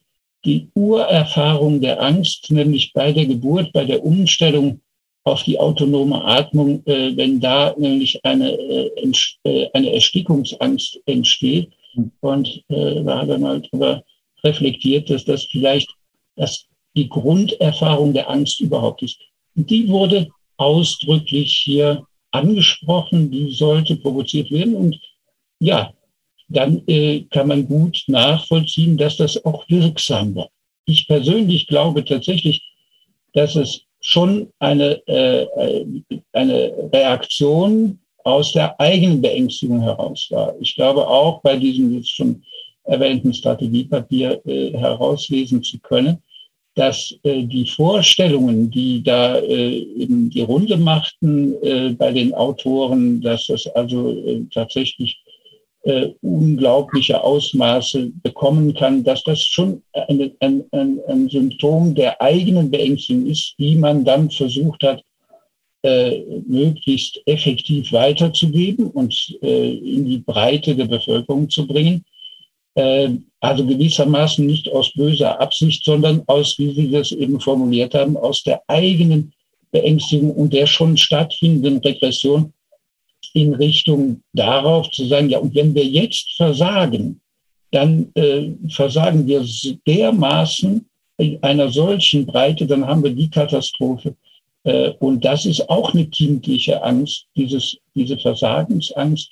die 0.44 0.68
Urerfahrung 0.76 1.80
der 1.80 2.02
Angst, 2.02 2.52
nämlich 2.52 2.92
bei 2.92 3.14
der 3.14 3.26
Geburt, 3.26 3.72
bei 3.72 3.86
der 3.86 4.04
Umstellung 4.04 4.82
auf 5.28 5.44
die 5.44 5.60
autonome 5.60 6.24
Atmung, 6.24 6.82
äh, 6.86 7.16
wenn 7.18 7.40
da 7.40 7.76
nämlich 7.78 8.24
eine, 8.24 8.52
äh, 8.52 9.12
äh 9.44 9.70
eine 9.74 9.92
Erstickungsangst 9.94 11.00
entsteht. 11.06 11.70
Hm. 11.94 12.12
Und 12.22 12.64
äh, 12.70 13.04
da 13.04 13.20
hat 13.20 13.30
er 13.30 13.38
mal 13.38 13.62
darüber 13.62 14.04
reflektiert, 14.44 15.10
dass 15.10 15.26
das 15.26 15.44
vielleicht 15.46 15.90
das 16.38 16.66
die 16.96 17.10
Grunderfahrung 17.10 18.14
der 18.14 18.30
Angst 18.30 18.62
überhaupt 18.62 19.04
ist. 19.04 19.20
Und 19.56 19.70
die 19.70 19.88
wurde 19.90 20.30
ausdrücklich 20.56 21.56
hier 21.58 22.08
angesprochen, 22.32 23.30
die 23.30 23.52
sollte 23.52 23.98
provoziert 23.98 24.50
werden. 24.50 24.76
Und 24.76 25.00
ja, 25.60 25.94
dann 26.48 26.82
äh, 26.88 27.22
kann 27.30 27.50
man 27.50 27.68
gut 27.68 28.04
nachvollziehen, 28.08 28.98
dass 28.98 29.18
das 29.18 29.44
auch 29.44 29.68
wirksam 29.68 30.36
war. 30.36 30.50
Ich 30.86 31.06
persönlich 31.08 31.68
glaube 31.68 32.06
tatsächlich, 32.06 32.64
dass 33.34 33.56
es 33.56 33.87
schon 34.02 34.50
eine, 34.60 35.06
äh, 35.08 35.48
eine 36.34 36.90
Reaktion 36.94 38.00
aus 38.24 38.52
der 38.52 38.80
eigenen 38.80 39.22
Beängstigung 39.22 39.82
heraus 39.82 40.28
war. 40.30 40.56
Ich 40.60 40.76
glaube 40.76 41.08
auch 41.08 41.42
bei 41.42 41.56
diesem 41.56 41.94
jetzt 41.96 42.16
schon 42.16 42.44
erwähnten 42.84 43.34
Strategiepapier 43.34 44.42
äh, 44.46 44.72
herauslesen 44.78 45.64
zu 45.64 45.80
können, 45.80 46.18
dass 46.76 47.18
äh, 47.24 47.44
die 47.44 47.66
Vorstellungen, 47.66 48.70
die 48.70 49.02
da 49.04 49.38
äh, 49.40 49.80
eben 49.80 50.30
die 50.30 50.42
Runde 50.42 50.78
machten 50.78 51.56
äh, 51.64 51.90
bei 51.90 52.12
den 52.12 52.34
Autoren, 52.34 53.22
dass 53.22 53.48
das 53.48 53.68
also 53.68 54.12
äh, 54.12 54.44
tatsächlich 54.54 55.20
äh, 55.88 56.14
unglaubliche 56.22 57.24
Ausmaße 57.24 58.12
bekommen 58.22 58.74
kann, 58.74 59.06
dass 59.06 59.24
das 59.24 59.42
schon 59.42 59.82
eine, 59.94 60.34
ein, 60.42 60.66
ein, 60.72 61.00
ein 61.08 61.30
Symptom 61.30 61.96
der 61.96 62.22
eigenen 62.22 62.70
Beängstigung 62.70 63.28
ist, 63.28 63.56
die 63.58 63.76
man 63.76 64.04
dann 64.04 64.30
versucht 64.30 64.84
hat, 64.84 65.02
äh, 65.84 66.24
möglichst 66.46 67.22
effektiv 67.26 67.94
weiterzugeben 67.94 68.88
und 68.88 69.38
äh, 69.42 69.78
in 69.78 70.06
die 70.06 70.18
Breite 70.18 70.76
der 70.76 70.88
Bevölkerung 70.88 71.50
zu 71.50 71.66
bringen. 71.66 72.04
Äh, 72.76 73.12
also 73.40 73.66
gewissermaßen 73.66 74.46
nicht 74.46 74.70
aus 74.70 74.92
böser 74.94 75.40
Absicht, 75.40 75.86
sondern 75.86 76.22
aus, 76.28 76.60
wie 76.60 76.74
Sie 76.74 76.92
das 76.92 77.14
eben 77.14 77.40
formuliert 77.40 77.94
haben, 77.94 78.18
aus 78.18 78.44
der 78.44 78.62
eigenen 78.68 79.32
Beängstigung 79.72 80.32
und 80.32 80.52
der 80.52 80.68
schon 80.68 80.98
stattfindenden 80.98 81.78
Regression 81.78 82.52
in 83.34 83.54
Richtung 83.54 84.22
darauf 84.34 84.90
zu 84.92 85.06
sagen, 85.06 85.30
ja, 85.30 85.40
und 85.40 85.56
wenn 85.56 85.74
wir 85.76 85.86
jetzt 85.86 86.34
versagen, 86.36 87.22
dann 87.72 88.10
äh, 88.16 88.52
versagen 88.70 89.28
wir 89.28 89.46
dermaßen 89.86 90.86
in 91.18 91.44
einer 91.44 91.70
solchen 91.70 92.26
Breite, 92.26 92.66
dann 92.66 92.86
haben 92.86 93.04
wir 93.04 93.12
die 93.12 93.30
Katastrophe. 93.30 94.16
Äh, 94.64 94.92
und 95.00 95.24
das 95.26 95.46
ist 95.46 95.70
auch 95.70 95.94
eine 95.94 96.06
kindliche 96.08 96.82
Angst, 96.84 97.26
dieses, 97.36 97.78
diese 97.96 98.18
Versagensangst 98.18 99.32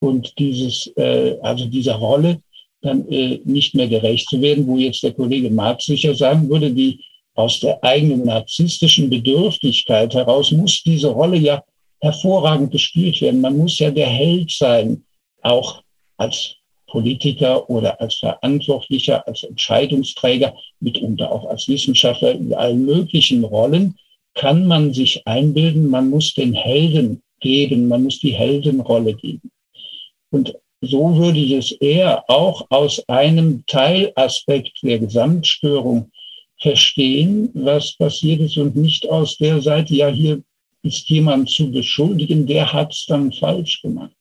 und 0.00 0.32
dieses, 0.38 0.86
äh, 0.96 1.36
also 1.42 1.66
dieser 1.66 1.94
Rolle 1.94 2.40
dann 2.80 3.08
äh, 3.08 3.40
nicht 3.44 3.74
mehr 3.74 3.88
gerecht 3.88 4.28
zu 4.28 4.40
werden, 4.40 4.66
wo 4.66 4.76
jetzt 4.76 5.02
der 5.02 5.12
Kollege 5.12 5.50
Marx 5.50 5.86
sicher 5.86 6.14
sagen 6.14 6.48
würde, 6.48 6.70
die 6.70 7.00
aus 7.34 7.60
der 7.60 7.82
eigenen 7.82 8.24
narzisstischen 8.24 9.10
Bedürftigkeit 9.10 10.14
heraus 10.14 10.50
muss 10.52 10.82
diese 10.82 11.08
Rolle 11.08 11.38
ja 11.38 11.62
hervorragend 12.00 12.70
gespielt 12.70 13.20
werden. 13.20 13.40
Man 13.40 13.56
muss 13.56 13.78
ja 13.78 13.90
der 13.90 14.06
Held 14.06 14.50
sein, 14.50 15.04
auch 15.42 15.82
als 16.16 16.54
Politiker 16.88 17.68
oder 17.68 18.00
als 18.00 18.16
Verantwortlicher, 18.16 19.26
als 19.26 19.42
Entscheidungsträger, 19.42 20.54
mitunter 20.80 21.30
auch 21.30 21.46
als 21.46 21.68
Wissenschaftler 21.68 22.32
in 22.32 22.54
allen 22.54 22.84
möglichen 22.84 23.44
Rollen, 23.44 23.96
kann 24.34 24.66
man 24.66 24.94
sich 24.94 25.26
einbilden, 25.26 25.88
man 25.88 26.10
muss 26.10 26.34
den 26.34 26.54
Helden 26.54 27.22
geben, 27.40 27.88
man 27.88 28.04
muss 28.04 28.20
die 28.20 28.32
Heldenrolle 28.32 29.14
geben. 29.14 29.50
Und 30.30 30.54
so 30.80 31.16
würde 31.16 31.38
ich 31.38 31.52
es 31.52 31.72
eher 31.72 32.24
auch 32.30 32.66
aus 32.70 33.02
einem 33.08 33.64
Teilaspekt 33.66 34.78
der 34.82 35.00
Gesamtstörung 35.00 36.10
verstehen, 36.60 37.50
was 37.54 37.96
passiert 37.96 38.40
ist 38.40 38.56
und 38.58 38.76
nicht 38.76 39.08
aus 39.08 39.36
der 39.38 39.60
Seite, 39.60 39.94
ja, 39.94 40.08
hier 40.08 40.42
ist 40.88 41.08
jemand 41.08 41.50
zu 41.50 41.70
beschuldigen, 41.70 42.46
der 42.46 42.72
hat 42.72 42.92
es 42.92 43.06
dann 43.06 43.32
falsch 43.32 43.82
gemacht. 43.82 44.12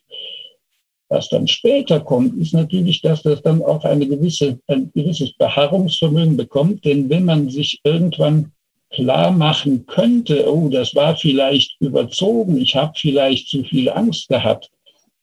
Was 1.10 1.30
dann 1.30 1.48
später 1.48 2.02
kommt, 2.02 2.38
ist 2.38 2.54
natürlich, 2.54 3.02
dass 3.02 3.24
das 3.24 3.42
dann 3.42 3.62
auch 3.64 3.84
eine 3.86 4.06
gewisse, 4.08 4.60
ein 4.68 4.92
gewisses 4.94 5.32
Beharrungsvermögen 5.38 6.36
bekommt. 6.36 6.84
Denn 6.84 7.10
wenn 7.10 7.24
man 7.24 7.50
sich 7.50 7.80
irgendwann 7.84 8.52
klar 8.90 9.32
machen 9.32 9.86
könnte, 9.86 10.46
oh, 10.52 10.70
das 10.70 10.94
war 10.96 11.16
vielleicht 11.16 11.80
überzogen, 11.80 12.62
ich 12.62 12.76
habe 12.76 12.94
vielleicht 12.96 13.48
zu 13.50 13.64
viel 13.64 13.90
Angst 13.90 14.28
gehabt, 14.28 14.70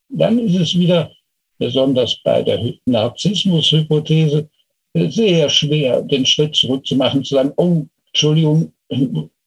dann 0.09 0.39
ist 0.39 0.55
es 0.55 0.77
wieder, 0.77 1.11
besonders 1.57 2.17
bei 2.23 2.41
der 2.41 2.73
Narzissmus-Hypothese, 2.85 4.49
sehr 4.93 5.49
schwer, 5.49 6.01
den 6.01 6.25
Schritt 6.25 6.55
zurückzumachen, 6.55 7.23
zu 7.23 7.35
sagen, 7.35 7.53
oh, 7.57 7.85
Entschuldigung, 8.07 8.71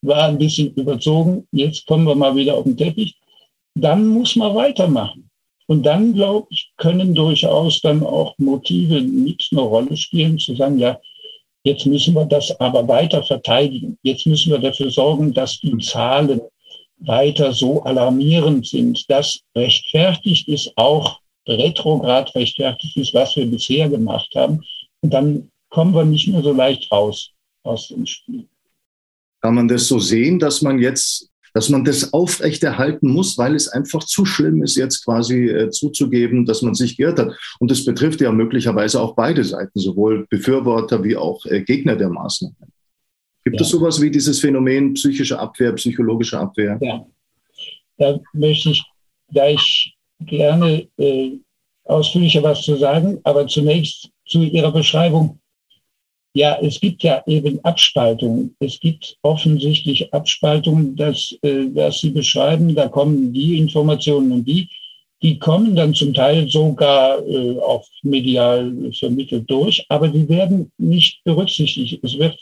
war 0.03 0.25
ein 0.25 0.39
bisschen 0.39 0.73
überzogen, 0.75 1.47
jetzt 1.53 1.87
kommen 1.87 2.07
wir 2.07 2.15
mal 2.15 2.35
wieder 2.35 2.55
auf 2.55 2.65
den 2.65 2.77
Teppich, 2.77 3.17
dann 3.75 4.07
muss 4.07 4.37
man 4.37 4.55
weitermachen. 4.55 5.29
Und 5.67 5.83
dann, 5.85 6.15
glaube 6.15 6.47
ich, 6.51 6.73
können 6.79 7.15
durchaus 7.15 7.81
dann 7.83 8.03
auch 8.03 8.35
Motive 8.39 9.03
mit 9.03 9.47
eine 9.53 9.61
Rolle 9.61 9.97
spielen, 9.97 10.39
zu 10.39 10.55
sagen, 10.55 10.79
ja, 10.79 10.99
jetzt 11.63 11.85
müssen 11.85 12.15
wir 12.15 12.25
das 12.25 12.59
aber 12.59 12.89
weiter 12.89 13.23
verteidigen. 13.23 13.99
Jetzt 14.03 14.27
müssen 14.27 14.51
wir 14.51 14.59
dafür 14.59 14.91
sorgen, 14.91 15.35
dass 15.35 15.61
die 15.61 15.77
Zahlen 15.79 16.41
weiter 17.01 17.53
so 17.53 17.83
alarmierend 17.83 18.67
sind. 18.67 19.05
Das 19.11 19.41
rechtfertigt 19.55 20.49
ist 20.49 20.73
auch 20.77 21.21
retrograd 21.47 22.35
rechtfertigt 22.35 22.97
ist, 22.97 23.15
was 23.15 23.37
wir 23.37 23.47
bisher 23.47 23.89
gemacht 23.89 24.33
haben. 24.35 24.63
Und 25.01 25.13
dann 25.13 25.51
kommen 25.71 25.95
wir 25.95 26.05
nicht 26.05 26.29
mehr 26.29 26.43
so 26.43 26.53
leicht 26.53 26.91
raus 26.91 27.31
aus 27.63 27.89
dem 27.89 28.07
Spiel. 28.07 28.47
Kann 29.41 29.55
man 29.55 29.69
das 29.69 29.87
so 29.87 29.99
sehen, 29.99 30.39
dass 30.39 30.63
man 30.63 30.79
jetzt, 30.79 31.31
dass 31.55 31.69
man 31.69 31.85
das 31.85 32.13
aufrechterhalten 32.13 33.11
muss, 33.11 33.39
weil 33.39 33.55
es 33.55 33.69
einfach 33.69 34.05
zu 34.05 34.25
schlimm 34.25 34.63
ist, 34.63 34.77
jetzt 34.77 35.05
quasi 35.05 35.49
äh, 35.49 35.71
zuzugeben, 35.71 36.45
dass 36.45 36.63
man 36.63 36.75
sich 36.75 36.97
geirrt 36.97 37.19
hat? 37.19 37.37
Und 37.59 37.71
das 37.71 37.85
betrifft 37.85 38.21
ja 38.21 38.33
möglicherweise 38.33 39.01
auch 39.01 39.15
beide 39.15 39.45
Seiten, 39.45 39.79
sowohl 39.79 40.27
Befürworter 40.29 41.03
wie 41.05 41.17
auch 41.17 41.45
äh, 41.47 41.63
Gegner 41.63 41.97
der 41.97 42.09
Maßnahmen. 42.09 42.57
Gibt 43.45 43.61
ja. 43.61 43.63
es 43.63 43.71
sowas 43.71 44.01
wie 44.01 44.11
dieses 44.11 44.41
Phänomen 44.41 44.95
psychische 44.95 45.39
Abwehr, 45.39 45.73
psychologische 45.73 46.39
Abwehr? 46.39 46.79
Ja, 46.81 47.07
da 47.97 48.19
möchte 48.33 48.71
ich 48.71 48.83
gleich 49.31 49.95
gerne 50.21 50.89
äh, 50.99 51.39
ausführlicher 51.85 52.43
was 52.43 52.63
zu 52.63 52.77
sagen, 52.77 53.19
aber 53.25 53.47
zunächst 53.47 54.11
zu 54.27 54.43
Ihrer 54.43 54.73
Beschreibung. 54.73 55.41
Ja, 56.35 56.59
es 56.61 56.81
gibt 56.81 57.03
ja 57.03 57.23
eben 57.27 57.59
Abspaltungen. 57.65 58.55
Es 58.61 58.79
gibt 58.79 59.17
offensichtlich 59.23 60.13
Abspaltungen, 60.13 60.95
dass, 60.95 61.37
äh, 61.43 61.67
dass 61.69 62.01
Sie 62.01 62.11
beschreiben, 62.11 62.75
da 62.75 62.89
kommen 62.89 63.33
die 63.33 63.59
Informationen 63.59 64.33
und 64.33 64.45
die, 64.45 64.69
die 65.23 65.39
kommen 65.39 65.75
dann 65.75 65.95
zum 65.95 66.15
Teil 66.15 66.49
sogar 66.49 67.27
äh, 67.27 67.59
auch 67.59 67.85
medial 68.03 68.93
vermittelt 68.93 69.51
durch, 69.51 69.85
aber 69.89 70.09
die 70.09 70.29
werden 70.29 70.71
nicht 70.79 71.25
berücksichtigt. 71.25 71.99
Es 72.05 72.19
wird 72.19 72.39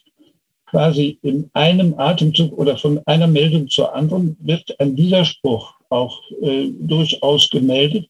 quasi 0.66 1.18
in 1.22 1.48
einem 1.54 1.98
Atemzug 1.98 2.52
oder 2.58 2.76
von 2.76 3.00
einer 3.06 3.28
Meldung 3.28 3.68
zur 3.68 3.94
anderen 3.94 4.36
wird 4.40 4.78
ein 4.80 4.96
Widerspruch 4.96 5.72
auch 5.88 6.20
äh, 6.42 6.68
durchaus 6.80 7.48
gemeldet, 7.48 8.06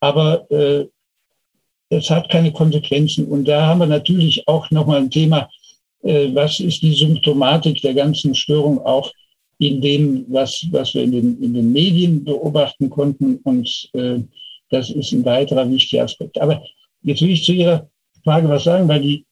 aber 0.00 0.48
äh, 0.50 0.86
es 1.96 2.10
hat 2.10 2.28
keine 2.28 2.52
Konsequenzen. 2.52 3.26
Und 3.26 3.46
da 3.46 3.66
haben 3.66 3.80
wir 3.80 3.86
natürlich 3.86 4.46
auch 4.46 4.70
nochmal 4.70 5.00
ein 5.00 5.10
Thema, 5.10 5.48
äh, 6.02 6.28
was 6.34 6.60
ist 6.60 6.82
die 6.82 6.94
Symptomatik 6.94 7.80
der 7.82 7.94
ganzen 7.94 8.34
Störung 8.34 8.78
auch 8.84 9.10
in 9.58 9.80
dem, 9.80 10.26
was, 10.28 10.66
was 10.70 10.94
wir 10.94 11.04
in 11.04 11.12
den, 11.12 11.42
in 11.42 11.54
den 11.54 11.72
Medien 11.72 12.24
beobachten 12.24 12.90
konnten. 12.90 13.36
Und 13.44 13.88
äh, 13.94 14.20
das 14.70 14.90
ist 14.90 15.12
ein 15.12 15.24
weiterer 15.24 15.70
wichtiger 15.70 16.04
Aspekt. 16.04 16.40
Aber 16.40 16.62
jetzt 17.02 17.22
will 17.22 17.30
ich 17.30 17.44
zu 17.44 17.52
Ihrer 17.52 17.88
Frage 18.24 18.48
was 18.48 18.64
sagen, 18.64 18.88
weil 18.88 19.00
die 19.00 19.26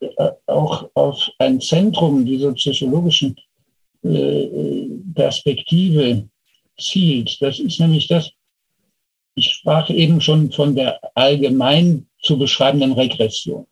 äh, 0.00 0.30
auch 0.46 0.88
auf 0.94 1.30
ein 1.38 1.60
Zentrum 1.60 2.24
dieser 2.24 2.52
psychologischen 2.54 3.36
äh, 4.04 4.88
Perspektive 5.14 6.28
zielt. 6.78 7.40
Das 7.40 7.58
ist 7.58 7.80
nämlich 7.80 8.08
das, 8.08 8.30
ich 9.34 9.50
sprach 9.50 9.90
eben 9.90 10.20
schon 10.20 10.52
von 10.52 10.74
der 10.74 11.00
allgemein 11.14 12.06
zu 12.22 12.38
beschreibenden 12.38 12.92
Regression. 12.92 13.66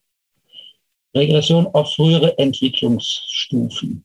Regression 1.14 1.66
auf 1.68 1.94
frühere 1.94 2.38
Entwicklungsstufen. 2.38 4.04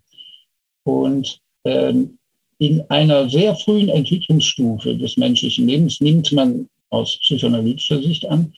Und 0.84 1.40
ähm, 1.64 2.18
in 2.58 2.82
einer 2.90 3.30
sehr 3.30 3.56
frühen 3.56 3.90
Entwicklungsstufe 3.90 4.96
des 4.96 5.18
menschlichen 5.18 5.68
Lebens 5.68 6.02
nimmt 6.02 6.32
man 6.32 6.70
aus 6.90 7.18
psychoanalytischer 7.20 8.02
Sicht 8.02 8.26
an, 8.26 8.54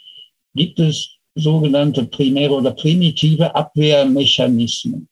gibt 0.56 0.80
es 0.80 1.10
sogenannte 1.36 2.06
primäre 2.06 2.54
oder 2.54 2.72
primitive 2.72 3.54
Abwehrmechanismen. 3.56 5.08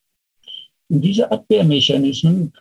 Und 0.90 1.02
diese 1.02 1.32
Abwehrmechanismen 1.32 2.54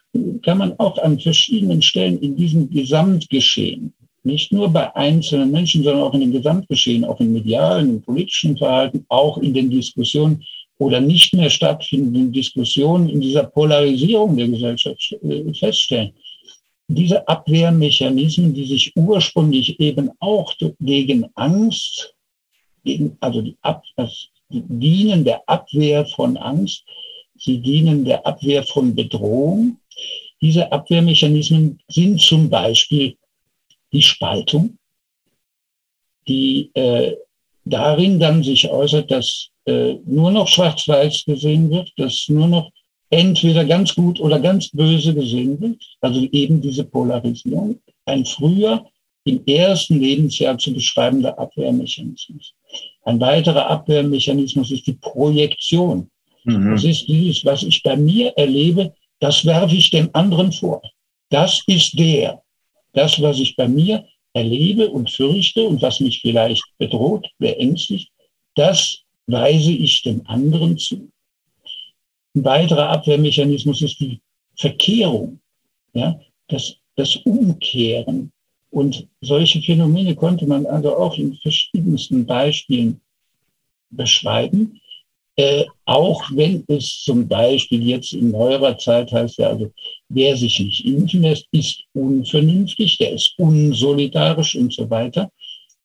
kann 0.43 0.59
man 0.59 0.79
auch 0.79 0.99
an 0.99 1.19
verschiedenen 1.19 1.83
Stellen 1.83 2.19
in 2.21 2.37
diesem 2.37 2.71
Gesamtgeschehen, 2.71 3.93
nicht 4.25 4.53
nur 4.53 4.69
bei 4.69 4.95
einzelnen 4.95 5.51
Menschen, 5.51 5.83
sondern 5.83 6.03
auch 6.03 6.15
in 6.15 6.21
dem 6.21 6.33
Gesamtgeschehen, 6.33 7.05
auch 7.05 7.21
im 7.21 7.33
medialen, 7.33 7.91
im 7.91 8.03
politischen 8.03 8.57
Verhalten, 8.57 9.05
auch 9.09 9.39
in 9.39 9.55
den 9.55 9.71
Diskussionen 9.71 10.45
oder 10.79 11.01
nicht 11.01 11.35
mehr 11.35 11.51
stattfindenden 11.51 12.33
Diskussionen 12.33 13.09
in 13.09 13.21
dieser 13.21 13.45
Polarisierung 13.45 14.37
der 14.37 14.49
Gesellschaft 14.49 15.17
äh, 15.23 15.55
feststellen. 15.55 16.13
Diese 16.89 17.27
Abwehrmechanismen, 17.27 18.53
die 18.53 18.67
sich 18.67 18.93
ursprünglich 18.97 19.79
eben 19.81 20.11
auch 20.21 20.53
gegen 20.81 21.27
Angst 21.35 22.15
also 23.21 23.43
die, 23.43 23.57
Ab, 23.63 23.83
die 24.49 24.63
dienen 24.69 25.25
der 25.25 25.43
Abwehr 25.47 26.05
von 26.07 26.37
Angst, 26.37 26.85
sie 27.37 27.59
dienen 27.59 28.05
der 28.05 28.27
Abwehr 28.27 28.63
von 28.65 28.95
Bedrohung. 28.95 29.79
Diese 30.41 30.71
Abwehrmechanismen 30.71 31.81
sind 31.89 32.21
zum 32.21 32.51
Beispiel 32.51 33.17
die 33.95 34.03
Spaltung, 34.03 34.77
die 36.29 36.71
äh, 36.75 37.15
darin 37.65 38.21
dann 38.21 38.43
sich 38.43 38.69
äußert, 38.69 39.11
dass 39.11 39.49
äh, 39.67 39.95
nur 40.05 40.31
noch 40.31 40.49
schwarz-weiß 40.49 41.25
gesehen 41.25 41.71
wird, 41.71 41.91
dass 41.97 42.27
nur 42.29 42.49
noch 42.49 42.71
entweder 43.11 43.65
ganz 43.65 43.95
gut 43.95 44.21
oder 44.21 44.41
ganz 44.41 44.69
böse 44.71 45.15
gesehen 45.15 45.61
wird, 45.61 45.83
also 46.01 46.21
eben 46.33 46.61
diese 46.61 46.85
Polarisierung. 46.85 47.79
Ein 48.05 48.25
früher 48.27 48.85
im 49.25 49.45
ersten 49.47 50.01
Lebensjahr 50.01 50.59
zu 50.59 50.73
beschreibender 50.75 51.39
Abwehrmechanismus. 51.39 52.53
Ein 53.05 53.21
weiterer 53.21 53.71
Abwehrmechanismus 53.71 54.71
ist 54.71 54.87
die 54.87 54.95
Projektion. 54.95 56.11
Mhm. 56.45 56.73
Das 56.73 56.85
ist 56.85 57.07
dieses, 57.09 57.45
was 57.45 57.63
ich 57.63 57.83
bei 57.83 57.97
mir 57.97 58.33
erlebe, 58.37 58.93
das 59.21 59.45
werfe 59.47 59.75
ich 59.77 59.91
dem 59.91 60.11
anderen 60.13 60.53
vor. 60.53 60.83
Das 61.31 61.63
ist 61.67 61.99
der. 61.99 62.44
Das, 62.95 63.21
was 63.21 63.39
ich 63.39 63.55
bei 63.57 63.69
mir 63.69 64.07
erlebe 64.33 64.91
und 64.91 65.11
fürchte 65.11 65.65
und 65.65 65.83
was 65.83 66.01
mich 66.01 66.21
vielleicht 66.21 66.65
bedroht, 66.79 67.29
beängstigt, 67.39 68.11
das 68.55 69.01
weise 69.27 69.73
ich 69.73 70.03
dem 70.03 70.27
anderen 70.27 70.77
zu. 70.79 71.11
Ein 72.35 72.45
weiterer 72.45 72.91
Abwehrmechanismus 72.91 73.83
ist 73.83 74.01
die 74.01 74.21
Verkehrung, 74.57 75.41
ja, 75.93 76.19
das, 76.49 76.77
das 76.97 77.17
Umkehren. 77.25 78.33
Und 78.71 79.07
solche 79.21 79.63
Phänomene 79.63 80.17
konnte 80.17 80.47
man 80.47 80.67
also 80.67 80.97
auch 80.97 81.17
in 81.17 81.37
verschiedensten 81.37 82.27
Beispielen 82.27 83.01
beschreiben. 83.91 84.81
Äh, 85.37 85.65
auch 85.85 86.23
wenn 86.33 86.65
es 86.69 87.03
zum 87.03 87.27
Beispiel 87.27 87.83
jetzt 87.83 88.13
in 88.13 88.31
neuerer 88.31 88.79
Zeit 88.79 89.11
heißt 89.11 89.39
ja, 89.39 89.49
also 89.49 89.71
wer 90.09 90.37
sich 90.37 90.61
nicht 90.61 90.85
impfen 90.85 91.23
lässt, 91.23 91.49
ist 91.51 91.83
unvernünftig, 91.93 92.99
der 92.99 93.13
ist 93.13 93.35
unsolidarisch 93.39 94.55
und 94.55 94.73
so 94.73 94.89
weiter. 94.89 95.31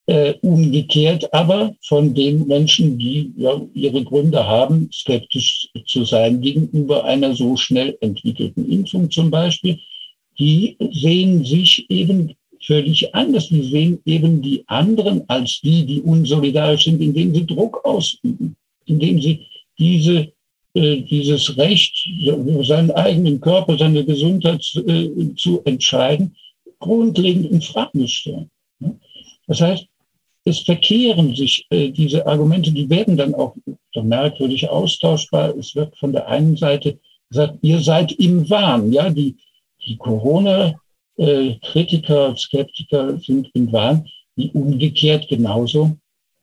Äh, 0.05 0.35
umgekehrt 0.41 1.31
aber 1.33 1.75
von 1.83 2.13
den 2.13 2.47
Menschen, 2.47 2.97
die 2.97 3.31
ja, 3.38 3.62
ihre 3.73 4.03
Gründe 4.03 4.45
haben, 4.45 4.89
skeptisch 4.91 5.69
zu 5.85 6.03
sein 6.03 6.41
gegenüber 6.41 7.03
einer 7.05 7.35
so 7.35 7.55
schnell 7.55 7.97
entwickelten 8.01 8.71
Impfung 8.71 9.09
zum 9.09 9.29
Beispiel, 9.29 9.79
die 10.39 10.77
sehen 10.91 11.43
sich 11.43 11.85
eben 11.89 12.33
völlig 12.62 13.13
anders. 13.13 13.49
Die 13.49 13.63
sehen 13.63 13.99
eben 14.05 14.41
die 14.41 14.63
anderen 14.67 15.27
als 15.29 15.59
die, 15.62 15.85
die 15.85 16.01
unsolidarisch 16.01 16.85
sind, 16.85 17.01
indem 17.01 17.33
sie 17.33 17.45
Druck 17.45 17.83
ausüben, 17.83 18.55
indem 18.89 19.21
sie 19.21 19.45
diese, 19.78 20.32
äh, 20.73 21.02
dieses 21.02 21.58
Recht, 21.58 22.08
seinen 22.63 22.91
eigenen 22.91 23.39
Körper, 23.39 23.78
seine 23.78 24.04
Gesundheit 24.04 24.63
äh, 24.88 25.10
zu 25.36 25.62
entscheiden, 25.65 26.36
grundlegend 26.80 27.52
in 27.52 27.62
Frage 27.62 28.08
stellen. 28.08 28.49
Das 29.47 29.62
heißt, 29.62 29.86
es 30.45 30.60
verkehren 30.60 31.36
sich 31.36 31.65
äh, 31.69 31.89
diese 31.89 32.25
Argumente, 32.25 32.71
die 32.71 32.89
werden 32.89 33.17
dann 33.17 33.36
auch 33.36 33.56
so 33.93 34.02
merkwürdig 34.02 34.69
austauschbar. 34.69 35.56
Es 35.58 35.75
wird 35.75 35.95
von 35.97 36.12
der 36.12 36.28
einen 36.28 36.56
Seite 36.58 36.97
gesagt, 37.30 37.58
ihr 37.62 37.80
seid 37.80 38.12
im 38.13 38.49
Wahn, 38.49 38.91
ja, 38.91 39.10
die, 39.10 39.36
die 39.86 39.97
Corona 39.97 40.73
äh, 41.17 41.56
Kritiker, 41.62 42.36
Skeptiker 42.36 43.17
sind 43.19 43.49
im 43.54 43.71
Wahn, 43.71 44.08
wie 44.36 44.49
umgekehrt 44.52 45.28
genauso 45.28 45.97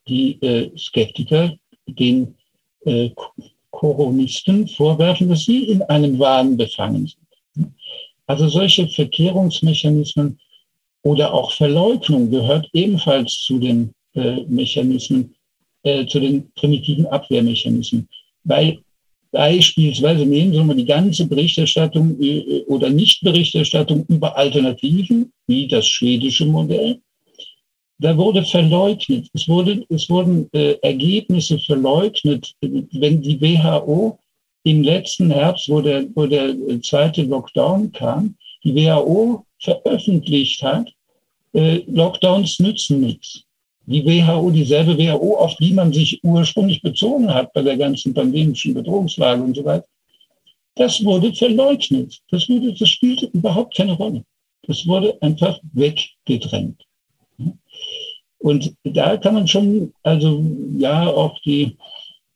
die 0.06 0.40
äh, 0.42 0.70
Skeptiker 0.76 1.54
den 1.86 2.34
äh, 2.84 3.10
Koronisten 3.70 4.68
vorwerfen, 4.68 5.28
dass 5.28 5.44
sie 5.44 5.64
in 5.64 5.82
einem 5.82 6.18
Wahn 6.18 6.56
befangen 6.56 7.06
sind. 7.06 7.72
Also 8.26 8.48
solche 8.48 8.88
Verkehrungsmechanismen 8.88 10.38
oder 11.02 11.32
auch 11.32 11.52
Verleugnung 11.52 12.30
gehört 12.30 12.68
ebenfalls 12.72 13.32
zu 13.44 13.58
den 13.58 13.92
äh, 14.14 14.42
Mechanismen, 14.48 15.34
äh, 15.82 16.06
zu 16.06 16.18
den 16.18 16.50
primitiven 16.52 17.06
Abwehrmechanismen, 17.06 18.08
weil 18.44 18.78
Beispielsweise 19.36 20.24
nehmen 20.24 20.54
Sie 20.54 20.64
mal 20.64 20.74
die 20.74 20.86
ganze 20.86 21.26
Berichterstattung 21.26 22.18
äh, 22.22 22.62
oder 22.68 22.88
Nichtberichterstattung 22.88 24.06
über 24.08 24.34
Alternativen, 24.34 25.30
wie 25.46 25.68
das 25.68 25.86
schwedische 25.86 26.46
Modell. 26.46 27.00
Da 27.98 28.16
wurde 28.16 28.44
verleugnet. 28.44 29.28
Es, 29.32 29.48
wurde, 29.48 29.84
es 29.88 30.08
wurden 30.10 30.48
äh, 30.52 30.74
Ergebnisse 30.82 31.58
verleugnet, 31.58 32.54
wenn 32.60 33.22
die 33.22 33.40
WHO 33.40 34.18
im 34.64 34.82
letzten 34.82 35.30
Herbst, 35.30 35.68
wo 35.68 35.80
der, 35.80 36.06
wo 36.14 36.26
der 36.26 36.54
zweite 36.82 37.22
Lockdown 37.22 37.92
kam, 37.92 38.36
die 38.64 38.74
WHO 38.74 39.46
veröffentlicht 39.60 40.62
hat, 40.62 40.92
äh, 41.54 41.82
Lockdowns 41.86 42.58
nützen 42.58 43.00
nichts 43.00 43.46
die 43.86 44.04
WHO, 44.04 44.50
dieselbe 44.50 44.98
WHO, 44.98 45.36
auf 45.36 45.54
die 45.56 45.72
man 45.72 45.92
sich 45.92 46.22
ursprünglich 46.24 46.82
bezogen 46.82 47.32
hat 47.32 47.52
bei 47.52 47.62
der 47.62 47.76
ganzen 47.76 48.12
pandemischen 48.12 48.74
Bedrohungslage 48.74 49.42
und 49.42 49.56
so 49.56 49.64
weiter, 49.64 49.86
Das 50.74 51.02
wurde 51.04 51.32
verleugnet. 51.32 52.20
Das, 52.30 52.48
wurde, 52.48 52.74
das 52.74 52.88
spielte 52.88 53.26
überhaupt 53.26 53.76
keine 53.76 53.92
Rolle. 53.92 54.24
Das 54.66 54.86
wurde 54.86 55.16
einfach 55.22 55.58
weggedrängt. 55.72 56.84
Und 58.46 58.72
da 58.84 59.16
kann 59.16 59.34
man 59.34 59.48
schon, 59.48 59.92
also 60.04 60.40
ja, 60.78 61.08
auch 61.08 61.36
die, 61.40 61.76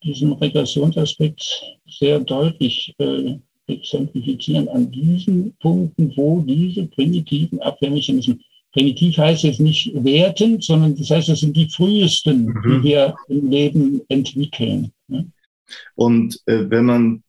diesen 0.03 0.33
Regressionsaspekt 0.33 1.63
sehr 1.89 2.19
deutlich 2.19 2.93
äh, 2.99 3.37
exemplifizieren 3.69 4.69
an 4.71 4.91
diesen 4.91 5.55
Punkten, 5.61 6.13
wo 6.17 6.41
diese 6.41 6.89
primitiven 6.89 7.61
Abwehrmechanismen, 7.61 8.41
primitiv 8.73 9.19
heißt 9.19 9.45
jetzt 9.45 9.61
nicht 9.61 9.93
wertend, 10.03 10.65
sondern 10.65 10.97
das 10.97 11.11
heißt, 11.11 11.29
das 11.29 11.41
sind 11.41 11.57
die 11.57 11.69
frühesten, 11.69 12.47
mhm. 12.47 12.63
die 12.65 12.89
wir 12.89 13.15
im 13.29 13.49
Leben 13.49 14.01
entwickeln. 14.09 14.91
Ne? 15.07 15.31
Und 15.95 16.41
äh, 16.47 16.69
wenn 16.69 16.87
man 16.87 17.23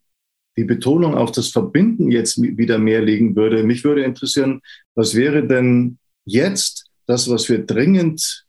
die 0.57 0.63
Betonung 0.63 1.13
auf 1.13 1.31
das 1.31 1.49
Verbinden 1.49 2.09
jetzt 2.09 2.41
wieder 2.41 2.79
mehr 2.79 3.03
legen 3.03 3.35
würde, 3.35 3.61
mich 3.61 3.83
würde 3.83 4.03
interessieren, 4.03 4.59
was 4.95 5.13
wäre 5.13 5.45
denn 5.45 5.99
jetzt 6.25 6.87
das, 7.05 7.29
was 7.29 7.47
wir 7.47 7.63
dringend 7.63 8.47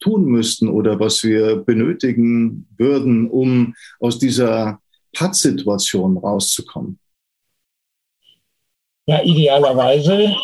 tun 0.00 0.24
müssten 0.24 0.68
oder 0.68 0.98
was 0.98 1.22
wir 1.22 1.56
benötigen 1.56 2.66
würden, 2.76 3.30
um 3.30 3.74
aus 4.00 4.18
dieser 4.18 4.80
Pattsituation 5.12 6.16
rauszukommen? 6.16 6.98
Ja, 9.06 9.22
idealerweise 9.22 10.34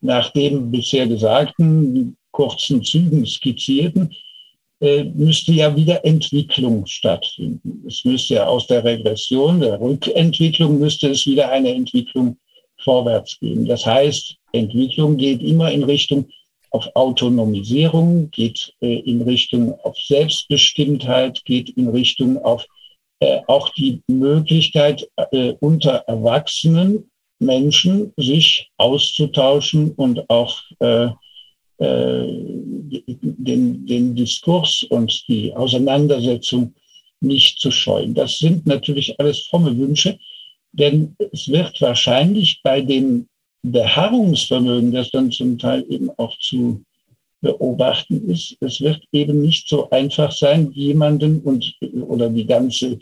nach 0.00 0.30
dem 0.32 0.70
bisher 0.70 1.06
gesagten, 1.06 2.16
kurzen 2.30 2.82
Zügen 2.82 3.26
skizzierten, 3.26 4.14
äh, 4.80 5.04
müsste 5.04 5.52
ja 5.52 5.74
wieder 5.74 6.04
Entwicklung 6.04 6.86
stattfinden. 6.86 7.84
Es 7.86 8.04
müsste 8.04 8.34
ja 8.34 8.46
aus 8.46 8.66
der 8.68 8.84
Regression, 8.84 9.60
der 9.60 9.80
Rückentwicklung, 9.80 10.78
müsste 10.78 11.08
es 11.08 11.26
wieder 11.26 11.50
eine 11.50 11.74
Entwicklung 11.74 12.38
vorwärts 12.84 13.38
geben. 13.40 13.66
Das 13.66 13.84
heißt, 13.84 14.36
Entwicklung 14.52 15.16
geht 15.16 15.42
immer 15.42 15.72
in 15.72 15.82
Richtung 15.82 16.28
auf 16.70 16.88
Autonomisierung, 16.94 18.30
geht 18.30 18.74
äh, 18.80 19.00
in 19.00 19.22
Richtung 19.22 19.78
auf 19.80 19.96
Selbstbestimmtheit, 19.98 21.44
geht 21.44 21.70
in 21.70 21.88
Richtung 21.88 22.38
auf 22.38 22.66
äh, 23.20 23.40
auch 23.46 23.70
die 23.70 24.02
Möglichkeit 24.06 25.08
äh, 25.32 25.54
unter 25.60 26.04
Erwachsenen 26.06 27.10
Menschen, 27.40 28.12
sich 28.16 28.70
auszutauschen 28.76 29.92
und 29.92 30.28
auch 30.28 30.60
äh, 30.80 31.08
äh, 31.78 32.26
den, 33.22 33.86
den 33.86 34.16
Diskurs 34.16 34.82
und 34.84 35.26
die 35.28 35.54
Auseinandersetzung 35.54 36.74
nicht 37.20 37.60
zu 37.60 37.70
scheuen. 37.70 38.14
Das 38.14 38.38
sind 38.38 38.66
natürlich 38.66 39.18
alles 39.20 39.46
fromme 39.46 39.76
Wünsche, 39.76 40.18
denn 40.72 41.16
es 41.32 41.48
wird 41.48 41.80
wahrscheinlich 41.80 42.60
bei 42.62 42.80
dem 42.80 43.28
Beharrungsvermögen, 43.62 44.92
das 44.92 45.10
dann 45.10 45.30
zum 45.30 45.58
Teil 45.58 45.84
eben 45.88 46.10
auch 46.16 46.36
zu 46.38 46.82
beobachten 47.40 48.28
ist, 48.30 48.56
es 48.60 48.80
wird 48.80 49.00
eben 49.12 49.42
nicht 49.42 49.68
so 49.68 49.88
einfach 49.90 50.32
sein, 50.32 50.72
jemanden 50.72 51.40
und 51.42 51.72
oder 52.08 52.28
die 52.28 52.46
ganze 52.46 52.98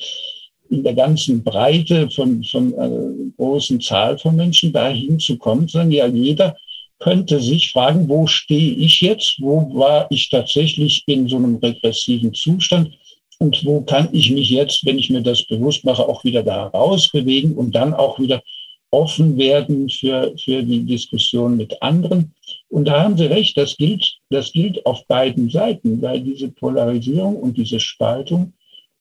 in 0.69 0.83
der 0.83 0.95
ganzen 0.95 1.43
Breite 1.43 2.11
von, 2.11 2.43
von 2.45 2.75
einer 2.75 3.13
großen 3.37 3.81
Zahl 3.81 4.19
von 4.19 4.37
Menschen 4.37 4.73
dahin 4.73 5.19
zu 5.19 5.39
kommen, 5.39 5.69
sondern 5.69 5.93
ja, 5.93 6.07
jeder 6.07 6.57
könnte 6.99 7.41
sich 7.41 7.71
fragen, 7.71 8.09
wo 8.09 8.27
stehe 8.27 8.75
ich 8.75 9.01
jetzt? 9.01 9.37
Wo 9.39 9.71
war 9.75 10.07
ich 10.11 10.29
tatsächlich 10.29 11.05
in 11.07 11.29
so 11.29 11.37
einem 11.37 11.57
regressiven 11.57 12.33
Zustand? 12.35 12.91
Und 13.39 13.65
wo 13.67 13.83
kann 13.83 14.09
ich 14.13 14.31
mich 14.31 14.51
jetzt, 14.51 14.85
wenn 14.87 14.99
ich 14.99 15.11
mir 15.11 15.21
das 15.21 15.45
bewusst 15.45 15.85
mache, 15.85 16.09
auch 16.09 16.25
wieder 16.25 16.43
da 16.43 16.69
rausbewegen 16.69 17.55
und 17.55 17.75
dann 17.75 17.93
auch 17.93 18.19
wieder 18.19 18.43
offen 18.91 19.37
werden 19.37 19.89
für, 19.89 20.33
für 20.39 20.63
die 20.63 20.85
Diskussion 20.85 21.57
mit 21.57 21.81
anderen? 21.83 22.35
Und 22.69 22.87
da 22.87 23.03
haben 23.03 23.17
Sie 23.17 23.27
recht, 23.27 23.57
das 23.57 23.77
gilt, 23.77 24.19
das 24.31 24.53
gilt 24.53 24.85
auf 24.87 25.07
beiden 25.07 25.51
Seiten, 25.51 26.01
weil 26.03 26.21
diese 26.21 26.49
Polarisierung 26.49 27.37
und 27.37 27.57
diese 27.57 27.81
Spaltung 27.81 28.53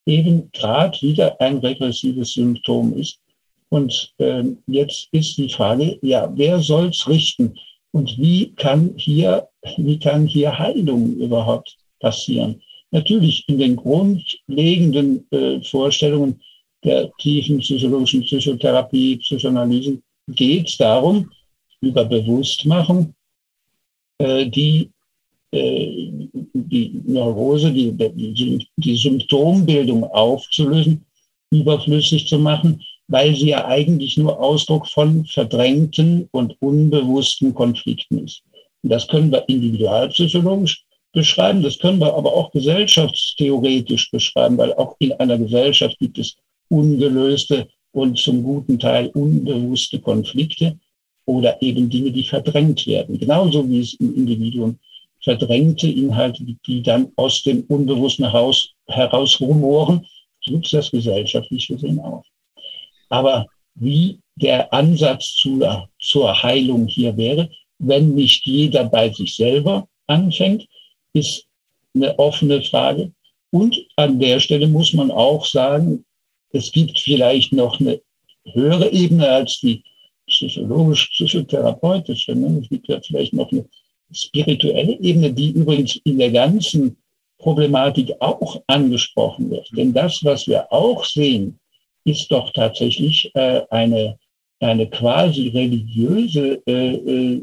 eben 0.06 0.50
gerade 0.52 1.02
wieder 1.02 1.40
ein 1.42 1.58
regressives 1.58 2.34
Symptom 2.34 2.98
ist. 2.98 3.20
Und 3.70 4.14
äh, 4.20 4.44
jetzt 4.68 5.10
ist 5.12 5.38
die 5.38 5.50
Frage, 5.50 5.98
ja, 6.02 6.32
wer 6.36 6.60
soll's 6.60 7.08
richten? 7.08 7.56
Und 7.92 8.18
wie 8.18 8.54
kann 8.56 8.94
hier, 8.98 9.48
wie 9.78 9.98
kann 9.98 10.28
hier 10.28 10.58
Heilung 10.58 11.16
überhaupt 11.16 11.78
passieren? 12.00 12.62
Natürlich 12.92 13.44
in 13.48 13.58
den 13.58 13.76
grundlegenden 13.76 15.26
äh, 15.32 15.62
Vorstellungen 15.62 16.40
der 16.86 17.12
tiefen 17.18 17.60
psychologischen 17.60 18.22
Psychotherapie, 18.22 19.18
Psychoanalyse 19.18 20.00
geht 20.28 20.70
es 20.70 20.78
darum, 20.78 21.30
über 21.82 22.06
Bewusstmachung 22.06 23.14
äh, 24.20 24.46
die 24.48 24.90
äh, 25.52 26.28
die 26.54 27.02
Neurose, 27.06 27.72
die, 27.72 27.92
die, 27.92 28.68
die 28.76 28.96
Symptombildung 28.96 30.04
aufzulösen, 30.04 31.06
überflüssig 31.52 32.28
zu 32.28 32.40
machen, 32.40 32.82
weil 33.08 33.36
sie 33.36 33.50
ja 33.50 33.66
eigentlich 33.66 34.18
nur 34.18 34.40
Ausdruck 34.40 34.88
von 34.88 35.26
verdrängten 35.26 36.28
und 36.32 36.56
unbewussten 36.60 37.54
Konflikten 37.54 38.26
ist. 38.26 38.42
Und 38.84 38.90
das 38.90 39.08
können 39.08 39.32
wir 39.32 39.48
individualpsychologisch 39.48 40.84
beschreiben, 41.14 41.64
das 41.64 41.80
können 41.80 42.00
wir 42.00 42.14
aber 42.14 42.34
auch 42.34 42.52
gesellschaftstheoretisch 42.52 44.12
beschreiben, 44.12 44.58
weil 44.58 44.74
auch 44.74 44.96
in 45.00 45.14
einer 45.14 45.38
Gesellschaft 45.38 45.98
gibt 46.00 46.18
es 46.18 46.36
ungelöste 46.70 47.68
und 47.92 48.18
zum 48.18 48.44
guten 48.44 48.80
Teil 48.80 49.08
unbewusste 49.08 50.00
Konflikte 50.00 50.78
oder 51.26 51.62
eben 51.62 51.90
Dinge, 51.90 52.12
die 52.12 52.24
verdrängt 52.24 52.86
werden. 52.88 53.18
Genauso 53.18 53.68
wie 53.70 53.80
es 53.80 53.94
im 53.96 54.16
Individuum 54.16 54.78
verdrängte 55.24 55.88
Inhalte, 55.88 56.46
die 56.68 56.84
dann 56.84 57.12
aus 57.16 57.42
dem 57.44 57.64
Unbewussten 57.64 58.26
heraus, 58.26 58.70
heraus 58.88 59.40
rumoren, 59.42 60.06
es 60.46 60.70
das 60.70 60.92
gesellschaftlich 60.92 61.68
gesehen 61.68 62.00
auch. 62.00 62.24
Aber 63.10 63.48
wie 63.74 64.20
der 64.36 64.72
Ansatz 64.72 65.36
zu, 65.36 65.64
zur 66.00 66.44
Heilung 66.44 66.88
hier 66.88 67.18
wäre, 67.18 67.50
wenn 67.80 68.14
nicht 68.14 68.46
jeder 68.46 68.86
bei 68.86 69.12
sich 69.12 69.36
selber 69.36 69.88
anfängt, 70.08 70.68
ist 71.14 71.46
eine 71.96 72.18
offene 72.20 72.62
Frage. 72.62 73.12
Und 73.52 73.76
an 73.96 74.20
der 74.20 74.40
Stelle 74.40 74.68
muss 74.68 74.94
man 74.94 75.12
auch 75.12 75.46
sagen, 75.46 76.06
es 76.56 76.72
gibt 76.72 77.00
vielleicht 77.00 77.54
noch 77.54 77.80
eine 77.80 78.02
höhere 78.54 78.92
Ebene 78.92 79.28
als 79.28 79.60
die 79.60 79.84
psychologisch-psychotherapeutische. 80.28 82.36
Ne? 82.36 82.60
Es 82.62 82.70
gibt 82.70 82.88
ja 82.88 83.00
vielleicht 83.02 83.34
noch 83.34 83.52
eine 83.52 83.66
spirituelle 84.12 85.00
Ebene, 85.00 85.34
die 85.34 85.52
übrigens 85.52 86.00
in 86.06 86.18
der 86.18 86.32
ganzen 86.32 86.98
Problematik 87.38 88.14
auch 88.20 88.62
angesprochen 88.68 89.52
wird. 89.52 89.70
Denn 89.76 89.94
das, 89.94 90.24
was 90.24 90.48
wir 90.48 90.72
auch 90.72 91.04
sehen, 91.04 91.60
ist 92.06 92.32
doch 92.32 92.52
tatsächlich 92.54 93.30
äh, 93.34 93.62
eine, 93.70 94.18
eine 94.60 94.90
quasi 94.90 95.50
religiöse 95.50 96.62
äh, 96.66 96.96
äh, 96.96 97.42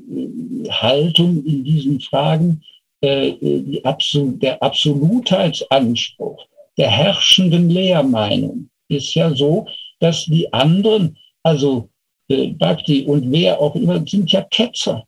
Haltung 0.71 1.45
in 1.45 1.65
diesen 1.65 2.01
Fragen, 2.01 2.63
äh, 3.03 3.33
die 3.41 3.85
Absol 3.85 4.39
der 4.39 4.63
Absolutheitsanspruch 4.63 6.47
der 6.79 6.91
herrschenden 6.91 7.69
Lehrmeinung 7.69 8.71
ist 8.93 9.15
ja 9.15 9.35
so, 9.35 9.67
dass 10.01 10.25
die 10.25 10.53
anderen, 10.53 11.17
also 11.43 11.89
äh, 12.29 12.49
Bhakti 12.49 13.05
und 13.05 13.31
wer 13.31 13.61
auch 13.61 13.75
immer, 13.75 14.05
sind 14.07 14.31
ja 14.33 14.43
Ketzer. 14.43 15.05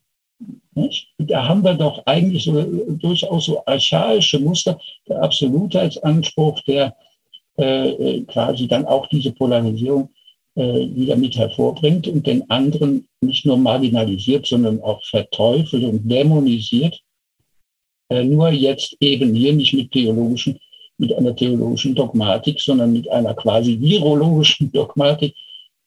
Nicht? 0.74 1.08
Da 1.18 1.46
haben 1.46 1.62
wir 1.62 1.74
doch 1.74 2.04
eigentlich 2.06 2.44
so, 2.44 2.62
durchaus 2.62 3.46
so 3.46 3.64
archaische 3.66 4.38
Muster, 4.40 4.78
der 5.08 5.22
Absolutheitsanspruch, 5.22 6.60
der 6.62 6.96
äh, 7.56 7.90
äh, 7.90 8.24
quasi 8.24 8.66
dann 8.66 8.84
auch 8.84 9.06
diese 9.08 9.30
Polarisierung 9.30 10.08
äh, 10.56 10.88
wieder 10.94 11.16
mit 11.16 11.36
hervorbringt 11.36 12.08
und 12.08 12.26
den 12.26 12.48
anderen 12.50 13.06
nicht 13.20 13.46
nur 13.46 13.56
marginalisiert, 13.56 14.46
sondern 14.46 14.80
auch 14.82 15.04
verteufelt 15.04 15.84
und 15.84 16.08
dämonisiert. 16.08 17.00
Äh, 18.08 18.24
nur 18.24 18.50
jetzt 18.50 18.96
eben 19.00 19.34
hier 19.34 19.52
nicht 19.52 19.72
mit 19.72 19.92
theologischen, 19.92 20.58
mit 20.98 21.12
einer 21.12 21.34
theologischen 21.34 21.94
Dogmatik, 21.94 22.60
sondern 22.60 22.92
mit 22.92 23.10
einer 23.10 23.34
quasi 23.34 23.80
virologischen 23.80 24.70
Dogmatik 24.72 25.34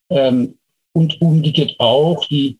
ähm, 0.10 0.56
und 0.94 1.22
umgekehrt 1.22 1.76
auch 1.80 2.26
die 2.28 2.58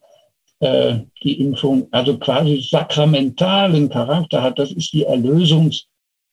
äh, 0.60 1.00
die 1.24 1.40
Impfung 1.40 1.88
also 1.92 2.18
quasi 2.18 2.66
sakramentalen 2.68 3.90
Charakter 3.90 4.42
hat. 4.42 4.58
Das 4.58 4.72
ist 4.72 4.92
die 4.92 5.04
Erlösungs, 5.04 5.86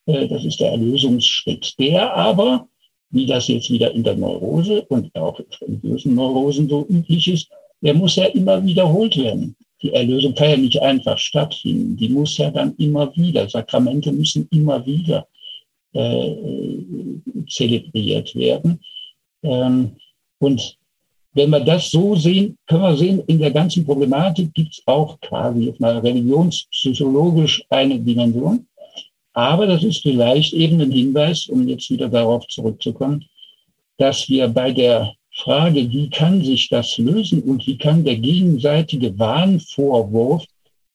äh, 0.07 0.27
das 0.27 0.43
ist 0.45 0.59
der 0.59 0.71
Erlösungsschritt. 0.71 1.77
Der 1.77 2.11
aber, 2.15 2.67
wie 3.11 3.27
das 3.27 3.47
jetzt 3.47 3.69
wieder 3.69 3.91
in 3.91 4.03
der 4.03 4.15
Neurose 4.15 4.83
und 4.85 5.13
auch 5.15 5.39
in 5.39 5.45
religiösen 5.61 6.15
Neurosen 6.15 6.67
so 6.67 6.85
üblich 6.89 7.27
ist, 7.27 7.49
der 7.81 7.93
muss 7.93 8.15
ja 8.15 8.25
immer 8.25 8.63
wiederholt 8.65 9.15
werden. 9.17 9.55
Die 9.83 9.93
Erlösung 9.93 10.33
kann 10.33 10.49
ja 10.49 10.57
nicht 10.57 10.81
einfach 10.81 11.19
stattfinden. 11.19 11.95
Die 11.97 12.09
muss 12.09 12.37
ja 12.37 12.49
dann 12.49 12.73
immer 12.77 13.15
wieder, 13.15 13.47
Sakramente 13.47 14.11
müssen 14.11 14.47
immer 14.51 14.83
wieder 14.85 15.27
zelebriert 17.47 18.35
werden. 18.35 18.79
Ähm, 19.43 19.91
und 20.39 20.77
wenn 21.33 21.49
wir 21.49 21.59
das 21.59 21.91
so 21.91 22.15
sehen, 22.15 22.57
können 22.65 22.83
wir 22.83 22.95
sehen, 22.95 23.23
in 23.27 23.39
der 23.39 23.51
ganzen 23.51 23.85
Problematik 23.85 24.53
gibt 24.53 24.73
es 24.73 24.81
auch 24.85 25.19
quasi 25.19 25.65
jetzt 25.65 25.79
mal 25.79 25.97
religionspsychologisch 25.97 27.63
eine 27.69 27.99
Dimension. 27.99 28.65
Aber 29.33 29.67
das 29.67 29.83
ist 29.83 30.01
vielleicht 30.01 30.53
eben 30.53 30.79
ein 30.79 30.91
Hinweis, 30.91 31.47
um 31.47 31.67
jetzt 31.67 31.89
wieder 31.89 32.07
darauf 32.07 32.47
zurückzukommen, 32.47 33.25
dass 33.97 34.29
wir 34.29 34.47
bei 34.47 34.71
der 34.71 35.13
Frage, 35.33 35.91
wie 35.91 36.09
kann 36.09 36.41
sich 36.41 36.69
das 36.69 36.97
lösen 36.97 37.43
und 37.43 37.67
wie 37.67 37.77
kann 37.77 38.05
der 38.05 38.15
gegenseitige 38.15 39.17
Wahnvorwurf 39.19 40.45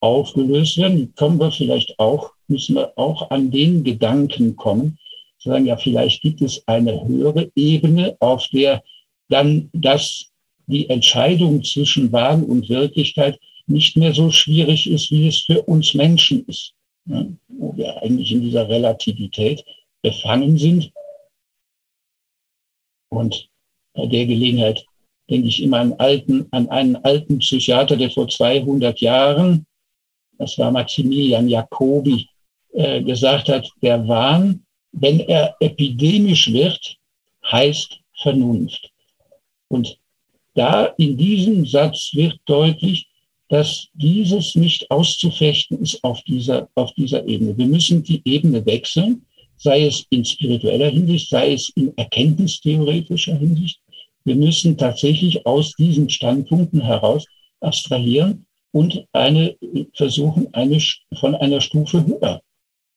aufgelöst 0.00 0.78
werden, 0.78 1.12
kommen 1.14 1.38
wir 1.38 1.52
vielleicht 1.52 1.98
auch, 1.98 2.32
müssen 2.50 2.76
wir 2.76 2.92
auch 2.98 3.30
an 3.30 3.50
den 3.50 3.84
Gedanken 3.84 4.56
kommen, 4.56 4.98
zu 5.38 5.50
sagen, 5.50 5.66
ja, 5.66 5.76
vielleicht 5.76 6.22
gibt 6.22 6.42
es 6.42 6.62
eine 6.66 7.06
höhere 7.06 7.50
Ebene, 7.54 8.16
auf 8.20 8.46
der 8.48 8.82
dann 9.28 9.70
das 9.72 10.26
die 10.66 10.88
Entscheidung 10.88 11.64
zwischen 11.64 12.12
Wahn 12.12 12.44
und 12.44 12.68
Wirklichkeit 12.68 13.38
nicht 13.66 13.96
mehr 13.96 14.12
so 14.14 14.30
schwierig 14.30 14.88
ist, 14.88 15.10
wie 15.10 15.28
es 15.28 15.40
für 15.40 15.62
uns 15.62 15.94
Menschen 15.94 16.44
ist, 16.46 16.74
ne? 17.06 17.36
wo 17.48 17.76
wir 17.76 18.00
eigentlich 18.02 18.30
in 18.32 18.42
dieser 18.42 18.68
Relativität 18.68 19.64
befangen 20.02 20.58
sind. 20.58 20.92
Und 23.08 23.48
bei 23.94 24.06
der 24.06 24.26
Gelegenheit 24.26 24.84
denke 25.28 25.48
ich 25.48 25.62
immer 25.62 25.78
an, 25.78 25.92
alten, 25.94 26.46
an 26.50 26.68
einen 26.68 26.96
alten 26.96 27.38
Psychiater, 27.38 27.96
der 27.96 28.10
vor 28.10 28.28
200 28.28 29.00
Jahren, 29.00 29.66
das 30.38 30.56
war 30.58 30.70
Maximilian 30.70 31.48
Jacobi, 31.48 32.28
äh, 32.72 33.02
gesagt 33.02 33.48
hat, 33.48 33.68
der 33.82 34.06
Wahn, 34.06 34.64
wenn 34.92 35.20
er 35.20 35.54
epidemisch 35.60 36.52
wird, 36.52 36.96
heißt 37.44 37.98
Vernunft. 38.22 38.90
Und 39.68 39.98
da 40.54 40.86
in 40.98 41.16
diesem 41.16 41.64
Satz 41.66 42.10
wird 42.14 42.38
deutlich, 42.46 43.06
dass 43.48 43.88
dieses 43.94 44.54
nicht 44.54 44.90
auszufechten 44.90 45.82
ist 45.82 46.02
auf 46.04 46.22
dieser, 46.22 46.68
auf 46.74 46.92
dieser 46.94 47.26
Ebene. 47.26 47.56
Wir 47.58 47.66
müssen 47.66 48.02
die 48.02 48.22
Ebene 48.24 48.64
wechseln, 48.64 49.26
sei 49.56 49.86
es 49.86 50.06
in 50.10 50.24
spiritueller 50.24 50.90
Hinsicht, 50.90 51.28
sei 51.28 51.54
es 51.54 51.70
in 51.70 51.96
erkenntnistheoretischer 51.96 53.36
Hinsicht. 53.36 53.80
Wir 54.24 54.36
müssen 54.36 54.76
tatsächlich 54.76 55.44
aus 55.46 55.72
diesen 55.74 56.08
Standpunkten 56.08 56.80
heraus 56.80 57.26
abstrahieren 57.60 58.46
und 58.72 59.04
eine, 59.12 59.56
versuchen, 59.94 60.52
eine, 60.54 60.80
von 61.18 61.34
einer 61.34 61.60
Stufe 61.60 62.06
höher 62.06 62.40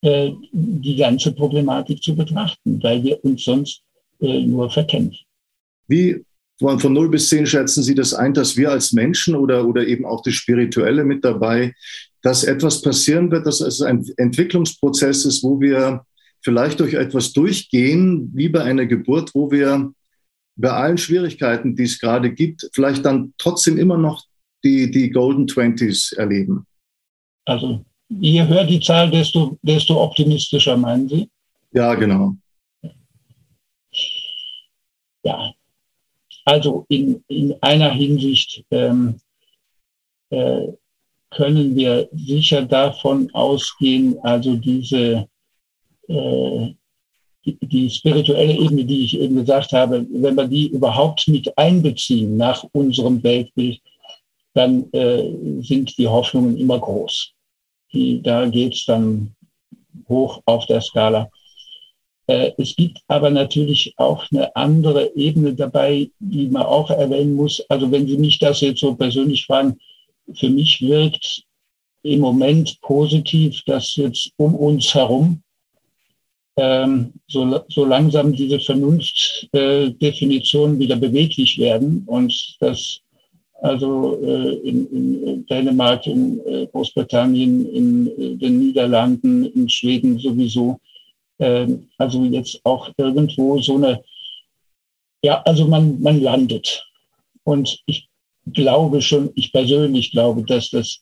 äh, 0.04 0.34
die 0.52 0.98
ganze 0.98 1.32
Problematik 1.32 2.04
zu 2.04 2.14
betrachten, 2.14 2.84
weil 2.84 3.02
wir 3.04 3.24
uns 3.24 3.46
sonst 3.46 3.82
äh, 4.20 4.42
nur 4.46 4.70
verkennen. 4.70 5.16
Wie 5.88 6.26
von, 6.60 6.78
von 6.78 6.92
0 6.92 7.10
bis 7.10 7.30
10 7.30 7.46
schätzen 7.46 7.84
Sie 7.84 7.96
das 7.96 8.14
ein, 8.14 8.34
dass 8.34 8.58
wir 8.58 8.72
als 8.72 8.92
Menschen 8.92 9.34
oder, 9.34 9.66
oder 9.66 9.88
eben 9.88 10.06
auch 10.06 10.22
das 10.22 10.34
Spirituelle 10.34 11.06
mit 11.06 11.24
dabei, 11.24 11.74
dass 12.22 12.44
etwas 12.44 12.82
passieren 12.82 13.32
wird, 13.32 13.46
dass 13.46 13.62
es 13.62 13.82
ein 13.82 14.06
Entwicklungsprozess 14.18 15.24
ist, 15.24 15.42
wo 15.42 15.62
wir 15.62 16.06
vielleicht 16.42 16.82
durch 16.82 16.96
etwas 16.96 17.32
durchgehen, 17.32 18.30
wie 18.34 18.50
bei 18.50 18.62
einer 18.62 18.86
Geburt, 18.86 19.34
wo 19.34 19.52
wir 19.52 19.94
bei 20.58 20.72
allen 20.72 20.98
Schwierigkeiten, 20.98 21.78
die 21.78 21.84
es 21.84 22.00
gerade 22.00 22.32
gibt, 22.34 22.70
vielleicht 22.74 23.06
dann 23.06 23.34
trotzdem 23.38 23.78
immer 23.78 23.98
noch 23.98 24.26
die, 24.66 24.92
die 24.92 25.12
Golden 25.12 25.48
Twenties 25.48 26.12
erleben? 26.12 26.66
Also 27.46 27.86
je 28.20 28.48
höher 28.48 28.66
die 28.66 28.80
Zahl, 28.80 29.10
desto, 29.10 29.58
desto 29.62 30.02
optimistischer 30.02 30.78
meinen 30.78 31.08
Sie? 31.08 31.30
Ja, 31.72 31.96
genau. 31.96 32.36
Ja, 35.24 35.54
also 36.46 36.86
in, 36.90 37.24
in 37.28 37.56
einer 37.62 37.92
Hinsicht 37.92 38.64
ähm, 38.72 39.20
äh, 40.30 40.68
können 41.30 41.76
wir 41.76 42.10
sicher 42.12 42.64
davon 42.64 43.30
ausgehen, 43.34 44.20
also 44.22 44.56
diese 44.56 45.28
äh, 46.08 46.74
die, 47.46 47.58
die 47.62 47.90
spirituelle 47.90 48.54
Ebene, 48.54 48.86
die 48.86 49.06
ich 49.06 49.20
eben 49.20 49.36
gesagt 49.36 49.74
habe, 49.74 50.06
wenn 50.10 50.36
wir 50.36 50.48
die 50.48 50.68
überhaupt 50.68 51.28
mit 51.28 51.58
einbeziehen 51.58 52.38
nach 52.38 52.64
unserem 52.72 53.22
Weltbild, 53.24 53.82
dann 54.54 54.92
äh, 54.94 55.62
sind 55.62 55.98
die 55.98 56.08
Hoffnungen 56.08 56.58
immer 56.58 56.80
groß. 56.80 57.34
Die, 57.94 58.22
da 58.22 58.46
geht's 58.48 58.86
dann 58.86 59.34
hoch 60.10 60.42
auf 60.46 60.66
der 60.66 60.82
Skala. 60.82 61.30
Äh, 62.28 62.52
es 62.58 62.76
gibt 62.76 63.00
aber 63.08 63.30
natürlich 63.30 63.94
auch 63.98 64.26
eine 64.32 64.54
andere 64.56 65.16
Ebene 65.16 65.54
dabei, 65.54 66.10
die 66.20 66.48
man 66.48 66.64
auch 66.64 66.90
erwähnen 66.90 67.36
muss. 67.36 67.64
Also 67.70 67.92
wenn 67.92 68.08
Sie 68.08 68.18
mich 68.18 68.40
das 68.40 68.62
jetzt 68.62 68.80
so 68.80 68.96
persönlich 68.96 69.46
fragen, 69.46 69.78
für 70.34 70.50
mich 70.50 70.82
wirkt 70.82 71.44
im 72.04 72.22
Moment 72.22 72.80
positiv, 72.82 73.62
dass 73.66 73.96
jetzt 73.96 74.32
um 74.38 74.56
uns 74.56 74.94
herum 74.94 75.42
ähm, 76.56 77.14
so, 77.28 77.64
so 77.68 77.84
langsam 77.86 78.32
diese 78.34 78.60
Vernunftdefinitionen 78.60 80.76
äh, 80.76 80.80
wieder 80.80 80.98
beweglich 80.98 81.58
werden 81.58 82.04
und 82.06 82.58
dass 82.60 83.00
also 83.64 84.20
äh, 84.22 84.56
in, 84.68 84.88
in 84.92 85.46
Dänemark, 85.48 86.06
in 86.08 86.40
äh, 86.46 86.68
Großbritannien, 86.68 87.66
in 87.74 88.08
äh, 88.08 88.36
den 88.36 88.60
Niederlanden, 88.60 89.46
in 89.46 89.70
Schweden 89.70 90.20
sowieso 90.20 90.80
ähm, 91.40 91.90
also 91.98 92.24
jetzt 92.24 92.60
auch 92.64 92.90
irgendwo 92.98 93.60
so 93.60 93.76
eine, 93.76 94.04
ja, 95.24 95.42
also 95.44 95.66
man, 95.68 96.02
man 96.02 96.22
landet. 96.22 96.86
Und 97.44 97.82
ich 97.86 98.08
glaube 98.54 99.02
schon, 99.02 99.32
ich 99.36 99.52
persönlich 99.52 100.12
glaube, 100.12 100.44
dass 100.44 100.70
das 100.70 101.02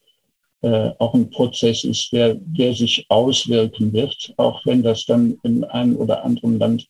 äh, 0.61 0.91
auch 0.99 1.13
ein 1.13 1.29
Prozess 1.29 1.83
ist, 1.83 2.11
der, 2.11 2.35
der 2.35 2.73
sich 2.73 3.05
auswirken 3.09 3.93
wird, 3.93 4.33
auch 4.37 4.65
wenn 4.65 4.83
das 4.83 5.05
dann 5.05 5.37
in 5.43 5.63
einem 5.65 5.95
oder 5.97 6.23
anderen 6.23 6.59
Land 6.59 6.87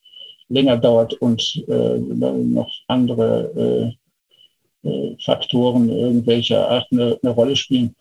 länger 0.49 0.77
dauert 0.77 1.13
und 1.15 1.63
äh, 1.67 1.97
noch 1.97 2.71
andere 2.87 3.51
äh, 3.55 3.87
äh 3.87 3.91
Faktoren 5.23 5.89
irgendwelcher 5.89 6.67
Art 6.69 6.87
eine, 6.91 7.17
eine 7.21 7.31
Rolle 7.31 7.55
spielen. 7.55 7.95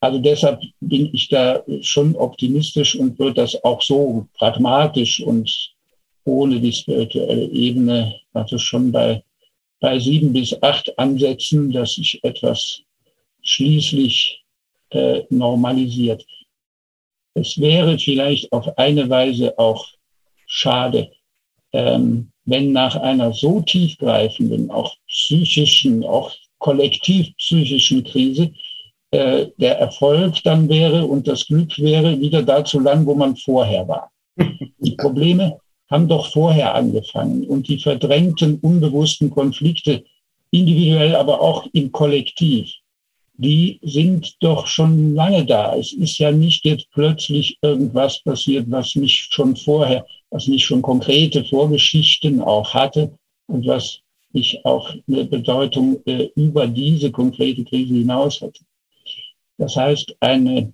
Also 0.00 0.18
deshalb 0.18 0.60
bin 0.80 1.10
ich 1.12 1.28
da 1.28 1.62
schon 1.80 2.14
optimistisch 2.16 2.94
und 2.96 3.18
würde 3.18 3.42
das 3.42 3.62
auch 3.64 3.80
so 3.80 4.26
pragmatisch 4.34 5.20
und 5.20 5.74
ohne 6.24 6.60
die 6.60 6.72
spirituelle 6.72 7.46
Ebene, 7.46 8.20
also 8.32 8.58
schon 8.58 8.92
bei, 8.92 9.22
bei 9.80 9.98
sieben 9.98 10.32
bis 10.32 10.60
acht 10.62 10.98
ansetzen, 10.98 11.72
dass 11.72 11.94
sich 11.94 12.22
etwas 12.22 12.82
schließlich 13.42 14.44
äh, 14.90 15.22
normalisiert. 15.30 16.26
Es 17.34 17.58
wäre 17.58 17.98
vielleicht 17.98 18.52
auf 18.52 18.76
eine 18.76 19.08
Weise 19.08 19.58
auch 19.58 19.86
schade, 20.46 21.10
ähm, 21.76 22.30
wenn 22.46 22.72
nach 22.72 22.96
einer 22.96 23.32
so 23.32 23.60
tiefgreifenden, 23.60 24.70
auch 24.70 24.96
psychischen, 25.08 26.04
auch 26.04 26.32
kollektiv 26.58 27.36
psychischen 27.36 28.02
Krise 28.04 28.50
äh, 29.10 29.46
der 29.58 29.78
Erfolg 29.78 30.42
dann 30.42 30.68
wäre 30.68 31.04
und 31.04 31.28
das 31.28 31.46
Glück 31.46 31.78
wäre, 31.78 32.18
wieder 32.18 32.42
da 32.42 32.64
zu 32.64 32.80
landen, 32.80 33.06
wo 33.06 33.14
man 33.14 33.36
vorher 33.36 33.86
war. 33.86 34.10
Die 34.78 34.96
Probleme 34.96 35.58
haben 35.90 36.08
doch 36.08 36.32
vorher 36.32 36.74
angefangen 36.74 37.46
und 37.46 37.68
die 37.68 37.78
verdrängten, 37.78 38.58
unbewussten 38.60 39.30
Konflikte, 39.30 40.02
individuell, 40.50 41.14
aber 41.14 41.40
auch 41.40 41.64
im 41.74 41.92
Kollektiv, 41.92 42.72
die 43.34 43.78
sind 43.82 44.34
doch 44.40 44.66
schon 44.66 45.14
lange 45.14 45.44
da. 45.44 45.76
Es 45.76 45.92
ist 45.92 46.18
ja 46.18 46.32
nicht 46.32 46.64
jetzt 46.64 46.90
plötzlich 46.90 47.56
irgendwas 47.62 48.20
passiert, 48.24 48.66
was 48.68 48.96
nicht 48.96 49.32
schon 49.32 49.54
vorher, 49.54 50.04
was 50.30 50.48
nicht 50.48 50.64
schon 50.64 50.82
konkrete 50.82 51.44
Vorgeschichten 51.44 52.40
auch 52.40 52.74
hatte 52.74 53.16
und 53.46 53.66
was 53.66 54.00
nicht 54.32 54.64
auch 54.64 54.94
eine 55.08 55.24
Bedeutung 55.24 55.98
äh, 56.06 56.28
über 56.34 56.66
diese 56.66 57.10
konkrete 57.10 57.64
Krise 57.64 57.94
hinaus 57.94 58.40
hatte. 58.40 58.60
Das 59.58 59.76
heißt, 59.76 60.14
eine, 60.20 60.72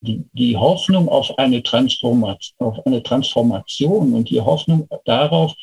die, 0.00 0.24
die 0.32 0.56
Hoffnung 0.56 1.08
auf 1.08 1.38
eine, 1.38 1.62
Transformation, 1.62 2.56
auf 2.58 2.84
eine 2.86 3.02
Transformation 3.02 4.12
und 4.12 4.28
die 4.30 4.40
Hoffnung 4.40 4.88
darauf, 5.04 5.54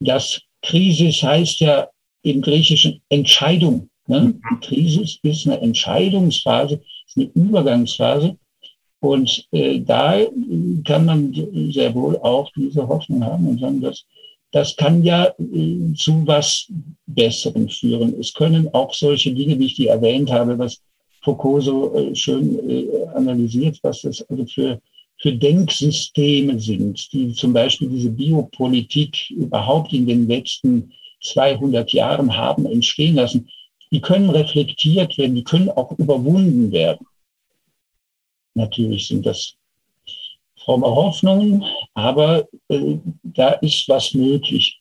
dass 0.00 0.40
Krisis 0.62 1.22
heißt 1.22 1.60
ja 1.60 1.88
im 2.22 2.42
Griechischen 2.42 3.00
Entscheidung. 3.08 3.88
Ne? 4.06 4.38
Die 4.50 4.66
Krise 4.66 5.02
ist 5.22 5.46
eine 5.46 5.60
Entscheidungsphase, 5.60 6.82
ist 7.06 7.16
eine 7.16 7.30
Übergangsphase. 7.34 8.36
Und 9.00 9.46
äh, 9.52 9.80
da 9.80 10.18
kann 10.84 11.04
man 11.04 11.70
sehr 11.72 11.94
wohl 11.94 12.16
auch 12.18 12.50
diese 12.56 12.86
Hoffnung 12.88 13.24
haben 13.24 13.46
und 13.46 13.60
sagen, 13.60 13.80
dass 13.80 14.04
das 14.52 14.74
kann 14.76 15.02
ja 15.02 15.26
äh, 15.38 15.92
zu 15.94 16.26
was 16.26 16.72
Besserem 17.06 17.68
führen. 17.68 18.18
Es 18.18 18.32
können 18.32 18.72
auch 18.72 18.94
solche 18.94 19.32
Dinge, 19.32 19.58
wie 19.58 19.66
ich 19.66 19.74
die 19.74 19.88
erwähnt 19.88 20.30
habe, 20.30 20.58
was 20.58 20.80
Foucault 21.22 21.64
so 21.64 21.94
äh, 21.94 22.14
schön 22.14 22.58
äh, 22.68 23.06
analysiert, 23.14 23.78
was 23.82 24.02
das 24.02 24.22
also 24.30 24.46
für, 24.46 24.80
für 25.20 25.32
Denksysteme 25.32 26.58
sind, 26.58 27.12
die 27.12 27.32
zum 27.34 27.52
Beispiel 27.52 27.88
diese 27.88 28.10
Biopolitik 28.10 29.30
überhaupt 29.30 29.92
in 29.92 30.06
den 30.06 30.26
letzten 30.26 30.92
200 31.22 31.92
Jahren 31.92 32.34
haben 32.34 32.66
entstehen 32.66 33.16
lassen, 33.16 33.48
die 33.90 34.00
können 34.00 34.30
reflektiert 34.30 35.18
werden, 35.18 35.34
die 35.34 35.44
können 35.44 35.70
auch 35.70 35.92
überwunden 35.98 36.72
werden. 36.72 37.06
Natürlich 38.56 39.08
sind 39.08 39.24
das 39.26 39.52
fromme 40.64 40.86
Hoffnungen, 40.86 41.62
aber 41.94 42.48
äh, 42.68 42.96
da 43.22 43.50
ist 43.50 43.86
was 43.88 44.14
möglich. 44.14 44.80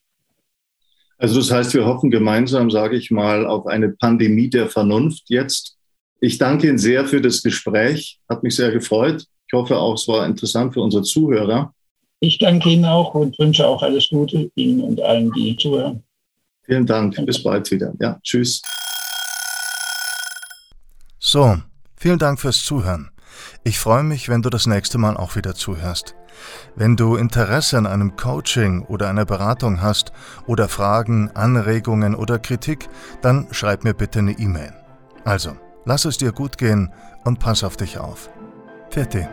Also 1.17 1.39
das 1.39 1.51
heißt, 1.51 1.73
wir 1.73 1.85
hoffen 1.85 2.09
gemeinsam, 2.09 2.71
sage 2.71 2.97
ich 2.97 3.11
mal, 3.11 3.45
auf 3.45 3.67
eine 3.67 3.89
Pandemie 3.89 4.49
der 4.49 4.69
Vernunft 4.69 5.23
jetzt. 5.27 5.77
Ich 6.21 6.38
danke 6.38 6.67
Ihnen 6.67 6.77
sehr 6.77 7.05
für 7.05 7.21
das 7.21 7.43
Gespräch, 7.43 8.19
hat 8.29 8.43
mich 8.43 8.55
sehr 8.55 8.71
gefreut. 8.71 9.25
Ich 9.47 9.53
hoffe 9.53 9.77
auch, 9.77 9.95
es 9.95 10.07
war 10.07 10.25
interessant 10.25 10.73
für 10.73 10.81
unsere 10.81 11.03
Zuhörer. 11.03 11.73
Ich 12.21 12.39
danke 12.39 12.69
Ihnen 12.69 12.85
auch 12.85 13.13
und 13.13 13.38
wünsche 13.38 13.67
auch 13.67 13.83
alles 13.83 14.07
Gute 14.09 14.49
Ihnen 14.55 14.81
und 14.81 15.01
allen, 15.01 15.31
die 15.33 15.55
zuhören. 15.57 16.01
Vielen 16.63 16.85
Dank. 16.85 17.23
Bis 17.25 17.43
bald 17.43 17.69
wieder. 17.69 17.93
Ja, 17.99 18.19
tschüss. 18.23 18.61
So, 21.19 21.57
vielen 21.97 22.17
Dank 22.17 22.39
fürs 22.39 22.63
Zuhören. 22.63 23.11
Ich 23.67 23.80
freue 23.80 24.04
mich, 24.04 24.30
wenn 24.30 24.43
du 24.43 24.51
das 24.51 24.67
nächste 24.67 24.99
Mal 24.99 25.17
auch 25.17 25.36
wieder 25.36 25.56
zuhörst. 25.56 26.13
Wenn 26.75 26.95
du 26.95 27.15
Interesse 27.15 27.80
an 27.80 27.88
einem 27.88 28.15
Coaching 28.15 28.84
oder 28.84 29.10
einer 29.10 29.25
Beratung 29.25 29.82
hast 29.82 30.12
oder 30.45 30.69
Fragen, 30.69 31.32
Anregungen 31.34 32.13
oder 32.13 32.38
Kritik, 32.38 32.88
dann 33.23 33.47
schreib 33.49 33.84
mir 33.84 33.95
bitte 33.95 34.19
eine 34.19 34.34
E-Mail. 34.34 34.71
Also, 35.23 35.58
lass 35.84 36.06
es 36.06 36.17
dir 36.17 36.32
gut 36.32 36.60
gehen 36.60 36.93
und 37.23 37.39
pass 37.39 37.63
auf 37.63 37.75
dich 37.75 37.97
auf. 37.97 38.30
Fertig. 38.91 39.28